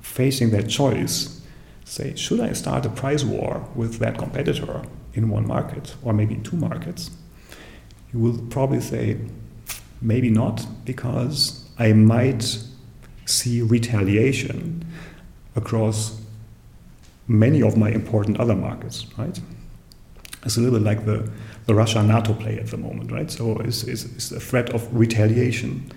facing 0.01 0.51
that 0.51 0.69
choice, 0.69 1.41
say, 1.85 2.15
should 2.15 2.39
I 2.39 2.53
start 2.53 2.85
a 2.85 2.89
price 2.89 3.23
war 3.23 3.67
with 3.75 3.99
that 3.99 4.17
competitor 4.17 4.83
in 5.13 5.29
one 5.29 5.47
market 5.47 5.95
or 6.03 6.13
maybe 6.13 6.35
in 6.35 6.43
two 6.43 6.57
markets? 6.57 7.11
You 8.13 8.19
will 8.19 8.39
probably 8.49 8.81
say, 8.81 9.17
maybe 10.01 10.29
not, 10.29 10.65
because 10.85 11.65
I 11.77 11.93
might 11.93 12.57
see 13.25 13.61
retaliation 13.61 14.85
across 15.55 16.21
many 17.27 17.61
of 17.61 17.75
my 17.75 17.89
important 17.89 18.39
other 18.39 18.55
markets, 18.55 19.05
right? 19.17 19.39
It's 20.43 20.55
a 20.55 20.61
little 20.61 20.79
bit 20.79 20.85
like 20.85 21.05
the, 21.05 21.29
the 21.67 21.75
Russia 21.75 22.01
NATO 22.01 22.33
play 22.33 22.57
at 22.57 22.67
the 22.67 22.77
moment, 22.77 23.11
right? 23.11 23.29
So 23.29 23.57
it's, 23.59 23.83
it's, 23.83 24.05
it's 24.05 24.31
a 24.31 24.39
threat 24.39 24.73
of 24.73 24.87
retaliation 24.95 25.91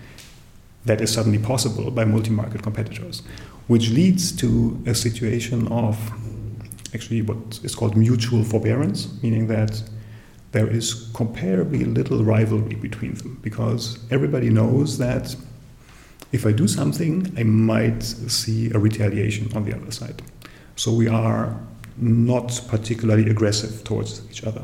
that 0.85 1.01
is 1.01 1.13
suddenly 1.13 1.39
possible 1.39 1.91
by 1.91 2.05
multi 2.05 2.31
market 2.31 2.63
competitors, 2.63 3.23
which 3.69 3.91
leads 3.91 4.33
to 4.33 4.83
a 4.87 4.95
situation 4.95 5.69
of 5.69 5.97
actually 6.93 7.23
what 7.23 7.61
is 7.63 7.75
called 7.75 7.97
mutual 7.97 8.43
forbearance, 8.43 9.23
meaning 9.23 9.47
that 9.47 9.83
there 10.53 10.67
is 10.67 11.09
comparably 11.13 11.95
little 11.95 12.25
rivalry 12.25 12.75
between 12.75 13.15
them 13.15 13.39
because 13.41 13.99
everybody 14.11 14.51
knows 14.51 14.99
that 14.99 15.37
if 16.33 16.47
I 16.47 16.53
do 16.53 16.67
something, 16.67 17.33
I 17.37 17.45
might 17.45 18.03
see 18.03 18.73
a 18.73 18.79
retaliation 18.79 19.53
on 19.55 19.65
the 19.65 19.77
other 19.77 19.93
side. 19.93 20.23
So 20.75 20.93
we 20.93 21.07
are 21.07 21.57
not 21.97 22.61
particularly 22.67 23.31
aggressive 23.31 23.85
towards 23.85 24.23
each 24.31 24.43
other. 24.45 24.63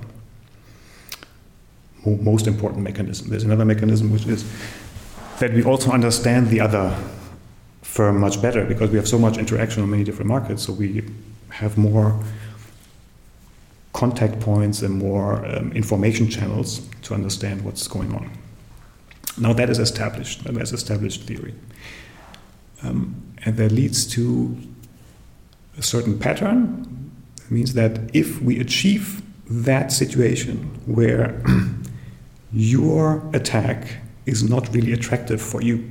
Most 2.07 2.47
important 2.47 2.83
mechanism. 2.83 3.29
There's 3.29 3.45
another 3.45 3.65
mechanism 3.65 4.13
which 4.13 4.27
is 4.27 4.45
that 5.41 5.53
we 5.53 5.65
also 5.65 5.91
understand 5.91 6.49
the 6.49 6.61
other 6.61 6.97
firm 7.83 8.21
much 8.21 8.41
better 8.41 8.65
because 8.65 8.91
we 8.91 8.97
have 8.97 9.09
so 9.09 9.19
much 9.19 9.39
interaction 9.39 9.83
on 9.83 9.91
many 9.91 10.05
different 10.05 10.29
markets. 10.29 10.63
So 10.65 10.73
we 10.73 11.05
have 11.51 11.77
more 11.77 12.19
contact 13.93 14.41
points 14.41 14.83
and 14.83 14.95
more 14.95 15.45
um, 15.47 15.73
information 15.73 16.29
channels 16.29 16.87
to 17.03 17.15
understand 17.15 17.65
what's 17.65 17.89
going 17.89 18.15
on. 18.15 18.31
Now 19.39 19.53
that 19.55 19.71
is 19.71 19.79
established, 19.79 20.45
that's 20.45 20.73
established 20.73 21.23
theory. 21.23 21.55
Um, 22.83 23.23
and 23.45 23.57
that 23.57 23.73
leads 23.73 24.07
to 24.09 24.57
a 25.79 25.83
certain 25.83 26.19
pattern. 26.19 27.11
It 27.45 27.51
means 27.51 27.75
that 27.75 28.15
if 28.15 28.41
we 28.43 28.61
achieve 28.61 29.23
that 29.49 29.93
situation 29.93 30.57
where 30.87 31.41
your 32.57 33.23
attack 33.35 33.99
is 34.25 34.43
not 34.43 34.75
really 34.75 34.93
attractive 34.95 35.43
for 35.43 35.61
you, 35.61 35.85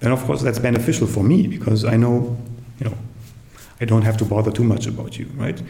then 0.00 0.12
of 0.12 0.22
course 0.24 0.42
that's 0.42 0.58
beneficial 0.58 1.06
for 1.06 1.24
me 1.24 1.46
because 1.46 1.84
I 1.86 1.96
know, 1.96 2.36
you 2.78 2.90
know, 2.90 2.96
I 3.80 3.86
don't 3.86 4.02
have 4.02 4.18
to 4.18 4.24
bother 4.26 4.50
too 4.50 4.64
much 4.64 4.86
about 4.86 5.18
you, 5.18 5.26
right? 5.34 5.60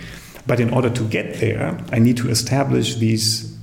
But 0.45 0.59
in 0.59 0.71
order 0.71 0.91
to 0.91 1.05
get 1.05 1.35
there, 1.35 1.79
I 1.93 2.01
need 2.01 2.17
to 2.17 2.31
establish 2.31 2.97
these 2.97 3.57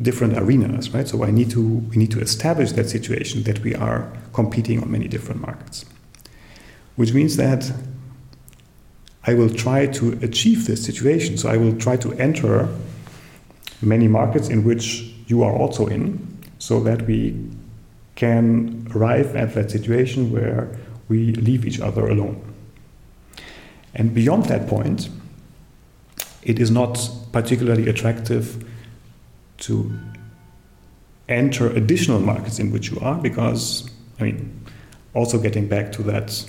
different 0.00 0.38
arenas, 0.38 0.94
right? 0.94 1.08
So 1.08 1.24
I 1.24 1.32
need 1.32 1.50
to 1.50 1.62
we 1.62 1.96
need 1.96 2.12
to 2.12 2.20
establish 2.20 2.70
that 2.72 2.88
situation 2.88 3.42
that 3.42 3.58
we 3.64 3.74
are 3.74 4.08
competing 4.32 4.80
on 4.80 4.92
many 4.92 5.08
different 5.08 5.40
markets, 5.40 5.86
which 6.94 7.12
means 7.14 7.36
that 7.36 7.72
I 9.24 9.34
will 9.34 9.50
try 9.50 9.86
to 9.86 10.12
achieve 10.22 10.66
this 10.66 10.84
situation. 10.84 11.36
So 11.36 11.48
I 11.48 11.56
will 11.56 11.76
try 11.76 11.96
to 11.96 12.12
enter 12.12 12.68
many 13.82 14.06
markets 14.06 14.48
in 14.48 14.62
which 14.62 15.15
you 15.26 15.42
are 15.42 15.52
also 15.52 15.86
in, 15.86 16.38
so 16.58 16.80
that 16.80 17.02
we 17.06 17.36
can 18.14 18.90
arrive 18.94 19.36
at 19.36 19.54
that 19.54 19.70
situation 19.70 20.32
where 20.32 20.76
we 21.08 21.32
leave 21.34 21.66
each 21.66 21.80
other 21.80 22.08
alone. 22.08 22.42
And 23.94 24.14
beyond 24.14 24.46
that 24.46 24.68
point, 24.68 25.08
it 26.42 26.58
is 26.58 26.70
not 26.70 27.10
particularly 27.32 27.88
attractive 27.88 28.64
to 29.58 29.92
enter 31.28 31.68
additional 31.68 32.20
markets 32.20 32.58
in 32.58 32.70
which 32.70 32.90
you 32.90 33.00
are 33.00 33.16
because, 33.16 33.90
I 34.20 34.24
mean, 34.24 34.64
also 35.14 35.38
getting 35.38 35.66
back 35.66 35.92
to 35.92 36.02
that, 36.04 36.48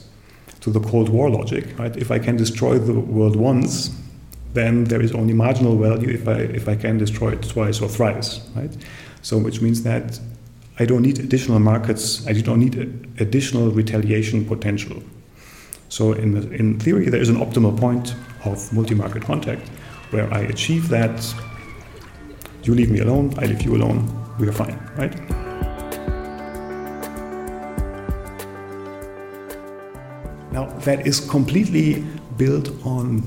to 0.61 0.69
the 0.71 0.79
Cold 0.79 1.09
War 1.09 1.29
logic, 1.29 1.77
right? 1.79 1.95
If 1.97 2.11
I 2.11 2.19
can 2.19 2.37
destroy 2.37 2.77
the 2.77 2.93
world 2.93 3.35
once, 3.35 3.89
then 4.53 4.85
there 4.85 5.01
is 5.01 5.11
only 5.11 5.33
marginal 5.33 5.77
value 5.77 6.09
if 6.09 6.27
I, 6.27 6.39
if 6.39 6.67
I 6.67 6.75
can 6.75 6.97
destroy 6.97 7.33
it 7.33 7.43
twice 7.43 7.81
or 7.81 7.89
thrice, 7.89 8.39
right? 8.55 8.75
So, 9.21 9.37
which 9.37 9.61
means 9.61 9.83
that 9.83 10.19
I 10.79 10.85
don't 10.85 11.01
need 11.01 11.19
additional 11.19 11.59
markets, 11.59 12.25
I 12.27 12.33
don't 12.33 12.59
need 12.59 12.75
additional 13.19 13.71
retaliation 13.71 14.45
potential. 14.45 15.01
So, 15.89 16.13
in, 16.13 16.31
the, 16.31 16.49
in 16.51 16.79
theory, 16.79 17.09
there 17.09 17.21
is 17.21 17.29
an 17.29 17.37
optimal 17.37 17.77
point 17.77 18.15
of 18.45 18.71
multi 18.73 18.95
market 18.95 19.23
contact 19.23 19.67
where 20.11 20.31
I 20.33 20.41
achieve 20.41 20.89
that. 20.89 21.33
You 22.63 22.75
leave 22.75 22.91
me 22.91 22.99
alone, 22.99 23.33
I 23.37 23.45
leave 23.45 23.61
you 23.61 23.75
alone, 23.75 24.05
we 24.39 24.47
are 24.47 24.51
fine, 24.51 24.77
right? 24.97 25.15
Now, 30.51 30.65
that 30.79 31.07
is 31.07 31.19
completely 31.19 32.03
built 32.35 32.69
on 32.85 33.23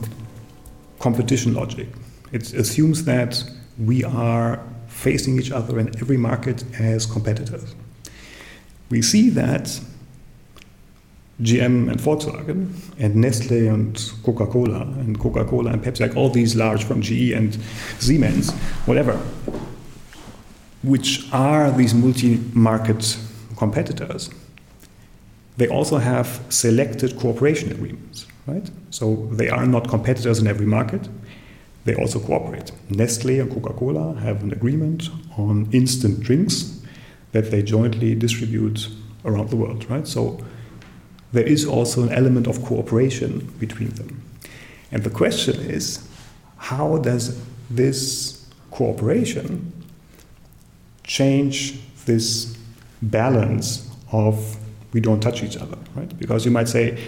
competition 1.01 1.55
logic. 1.55 1.89
It 2.31 2.53
assumes 2.53 3.05
that 3.05 3.43
we 3.79 4.05
are 4.05 4.61
facing 4.87 5.39
each 5.39 5.51
other 5.51 5.81
in 5.81 5.89
every 6.01 6.17
market 6.17 6.63
as 6.79 7.07
competitors. 7.07 7.75
We 8.91 9.03
see 9.03 9.31
that 9.31 9.81
GM 11.43 11.91
and 11.91 11.99
Volkswagen 11.99 12.73
and 12.99 13.17
Nestle 13.17 13.69
and 13.69 14.13
Coca 14.23 14.47
Cola 14.47 14.83
and 14.83 15.19
Coca 15.19 15.45
Cola 15.45 15.73
and 15.73 15.83
Pepsi, 15.83 16.01
like 16.01 16.17
all 16.17 16.29
these 16.29 16.55
large 16.55 16.85
from 16.85 17.01
GE 17.01 17.33
and 17.33 17.59
Siemens, 17.99 18.53
whatever, 18.85 19.19
which 20.83 21.33
are 21.33 21.71
these 21.71 21.95
multi 21.95 22.41
market 22.53 23.17
competitors, 23.57 24.31
they 25.57 25.69
also 25.69 25.97
have 25.97 26.41
selected 26.51 27.19
cooperation 27.19 27.71
agreements, 27.71 28.27
right? 28.51 28.71
So 28.91 29.29
they 29.33 29.49
are 29.49 29.67
not 29.67 29.89
competitors 29.89 30.39
in 30.39 30.47
every 30.47 30.67
market. 30.67 31.09
They 31.85 31.95
also 31.95 32.21
cooperate. 32.21 32.73
Nestle 32.91 33.41
and 33.41 33.51
Coca 33.51 33.73
Cola 33.73 34.15
have 34.21 34.43
an 34.43 34.53
agreement 34.53 35.09
on 35.39 35.69
instant 35.73 36.21
drinks 36.21 36.81
that 37.33 37.51
they 37.51 37.63
jointly 37.63 38.15
distribute 38.15 38.89
around 39.25 39.51
the 39.51 39.57
world, 39.57 39.89
right? 39.89 40.07
So 40.07 40.45
there 41.33 41.47
is 41.47 41.65
also 41.65 42.03
an 42.03 42.13
element 42.13 42.47
of 42.47 42.63
cooperation 42.65 43.53
between 43.59 43.91
them. 43.91 44.23
And 44.93 45.05
the 45.05 45.11
question 45.11 45.61
is 45.61 46.07
how 46.57 46.99
does 46.99 47.41
this 47.71 48.47
cooperation 48.71 49.73
change 51.05 51.81
this 52.05 52.57
balance 53.01 53.89
of 54.13 54.57
we 54.93 55.01
don't 55.01 55.21
touch 55.21 55.43
each 55.43 55.57
other, 55.57 55.79
right? 55.95 56.19
Because 56.19 56.45
you 56.45 56.51
might 56.51 56.69
say, 56.69 56.99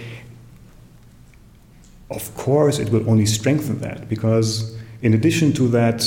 of 2.09 2.35
course, 2.35 2.79
it 2.79 2.89
will 2.89 3.09
only 3.09 3.25
strengthen 3.25 3.79
that 3.79 4.07
because, 4.09 4.75
in 5.01 5.13
addition 5.13 5.53
to 5.53 5.67
that, 5.69 6.03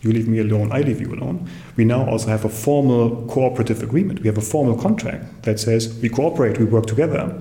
you 0.00 0.12
leave 0.12 0.28
me 0.28 0.38
alone, 0.38 0.70
I 0.70 0.82
leave 0.82 1.00
you 1.00 1.12
alone, 1.12 1.48
we 1.76 1.84
now 1.84 2.08
also 2.08 2.28
have 2.28 2.44
a 2.44 2.48
formal 2.48 3.26
cooperative 3.26 3.82
agreement. 3.82 4.20
We 4.20 4.26
have 4.28 4.38
a 4.38 4.42
formal 4.42 4.76
contract 4.76 5.42
that 5.42 5.58
says 5.58 5.98
we 6.00 6.08
cooperate, 6.08 6.58
we 6.58 6.64
work 6.64 6.86
together, 6.86 7.36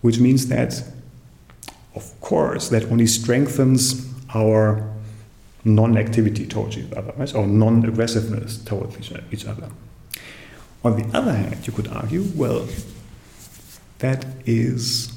which 0.00 0.18
means 0.18 0.48
that, 0.48 0.82
of 1.94 2.20
course, 2.20 2.68
that 2.70 2.84
only 2.90 3.06
strengthens 3.06 4.10
our 4.34 4.82
non 5.64 5.98
activity 5.98 6.46
towards 6.46 6.78
each 6.78 6.92
other, 6.92 7.12
right? 7.16 7.34
or 7.34 7.46
non 7.46 7.84
aggressiveness 7.84 8.58
towards 8.64 8.96
each 9.30 9.46
other. 9.46 9.68
On 10.84 10.96
the 10.96 11.16
other 11.16 11.32
hand, 11.32 11.66
you 11.66 11.72
could 11.72 11.88
argue, 11.88 12.24
well, 12.34 12.66
that 13.98 14.24
is 14.46 15.15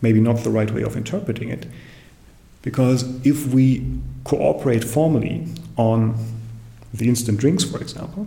maybe 0.00 0.20
not 0.20 0.38
the 0.44 0.50
right 0.50 0.70
way 0.70 0.82
of 0.82 0.96
interpreting 0.96 1.48
it. 1.48 1.66
Because 2.62 3.04
if 3.24 3.46
we 3.48 3.86
cooperate 4.24 4.84
formally 4.84 5.46
on 5.76 6.16
the 6.92 7.08
instant 7.08 7.38
drinks, 7.38 7.64
for 7.64 7.80
example, 7.80 8.26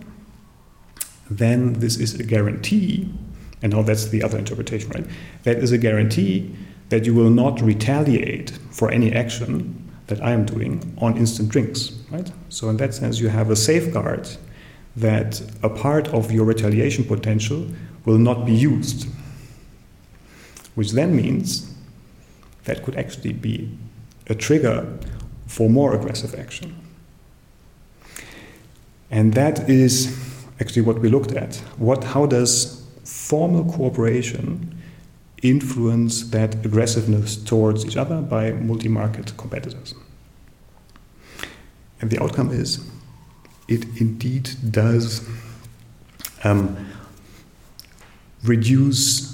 then 1.30 1.74
this 1.74 1.96
is 1.96 2.18
a 2.18 2.22
guarantee, 2.22 3.12
and 3.62 3.72
now 3.72 3.82
that's 3.82 4.08
the 4.08 4.22
other 4.22 4.38
interpretation, 4.38 4.90
right? 4.90 5.06
That 5.44 5.58
is 5.58 5.72
a 5.72 5.78
guarantee 5.78 6.54
that 6.88 7.06
you 7.06 7.14
will 7.14 7.30
not 7.30 7.60
retaliate 7.60 8.50
for 8.70 8.90
any 8.90 9.12
action 9.12 9.90
that 10.08 10.22
I 10.22 10.32
am 10.32 10.44
doing 10.44 10.94
on 10.98 11.16
instant 11.16 11.48
drinks, 11.48 11.92
right? 12.10 12.30
So, 12.48 12.68
in 12.68 12.76
that 12.78 12.94
sense, 12.94 13.18
you 13.18 13.28
have 13.28 13.50
a 13.50 13.56
safeguard 13.56 14.28
that 14.96 15.40
a 15.62 15.70
part 15.70 16.08
of 16.08 16.30
your 16.30 16.44
retaliation 16.44 17.04
potential 17.04 17.66
will 18.04 18.18
not 18.18 18.44
be 18.44 18.52
used, 18.52 19.08
which 20.74 20.92
then 20.92 21.14
means 21.14 21.72
that 22.64 22.82
could 22.82 22.96
actually 22.96 23.32
be 23.32 23.76
a 24.28 24.34
trigger 24.34 24.98
for 25.46 25.68
more 25.68 25.94
aggressive 25.94 26.34
action. 26.34 26.76
And 29.10 29.34
that 29.34 29.68
is 29.68 30.18
actually 30.60 30.82
what 30.82 31.00
we 31.00 31.08
looked 31.08 31.32
at. 31.32 31.56
What, 31.76 32.04
how 32.04 32.26
does 32.26 32.86
formal 33.04 33.70
cooperation 33.70 34.78
influence 35.42 36.30
that 36.30 36.64
aggressiveness 36.64 37.36
towards 37.36 37.84
each 37.84 37.96
other 37.96 38.22
by 38.22 38.52
multi 38.52 38.88
market 38.88 39.36
competitors? 39.36 39.94
And 42.00 42.10
the 42.10 42.22
outcome 42.22 42.50
is 42.50 42.84
it 43.68 43.84
indeed 44.00 44.50
does 44.70 45.28
um, 46.44 46.76
reduce 48.42 49.31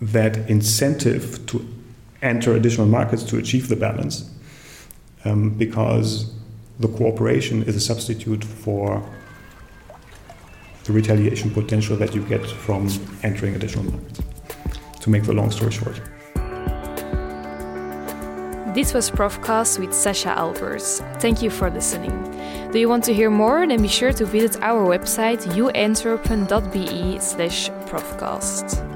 that 0.00 0.36
incentive 0.48 1.46
to 1.46 1.66
enter 2.22 2.54
additional 2.54 2.86
markets 2.86 3.22
to 3.24 3.38
achieve 3.38 3.68
the 3.68 3.76
balance 3.76 4.30
um, 5.24 5.50
because 5.50 6.32
the 6.78 6.88
cooperation 6.88 7.62
is 7.64 7.76
a 7.76 7.80
substitute 7.80 8.44
for 8.44 9.02
the 10.84 10.92
retaliation 10.92 11.50
potential 11.50 11.96
that 11.96 12.14
you 12.14 12.22
get 12.26 12.46
from 12.46 12.88
entering 13.22 13.54
additional 13.54 13.84
markets. 13.84 14.20
To 15.00 15.10
make 15.10 15.24
the 15.24 15.32
long 15.32 15.50
story 15.50 15.70
short. 15.70 16.00
This 18.74 18.92
was 18.92 19.10
Profcast 19.10 19.78
with 19.78 19.90
Sascha 19.90 20.34
Albers. 20.36 21.00
Thank 21.20 21.42
you 21.42 21.48
for 21.48 21.70
listening. 21.70 22.12
Do 22.72 22.78
you 22.78 22.88
want 22.88 23.04
to 23.04 23.14
hear 23.14 23.30
more? 23.30 23.66
Then 23.66 23.80
be 23.80 23.88
sure 23.88 24.12
to 24.12 24.26
visit 24.26 24.60
our 24.60 24.84
website 24.84 25.42
uantwerpen.be 25.54 27.18
slash 27.20 27.70
profcast. 27.86 28.95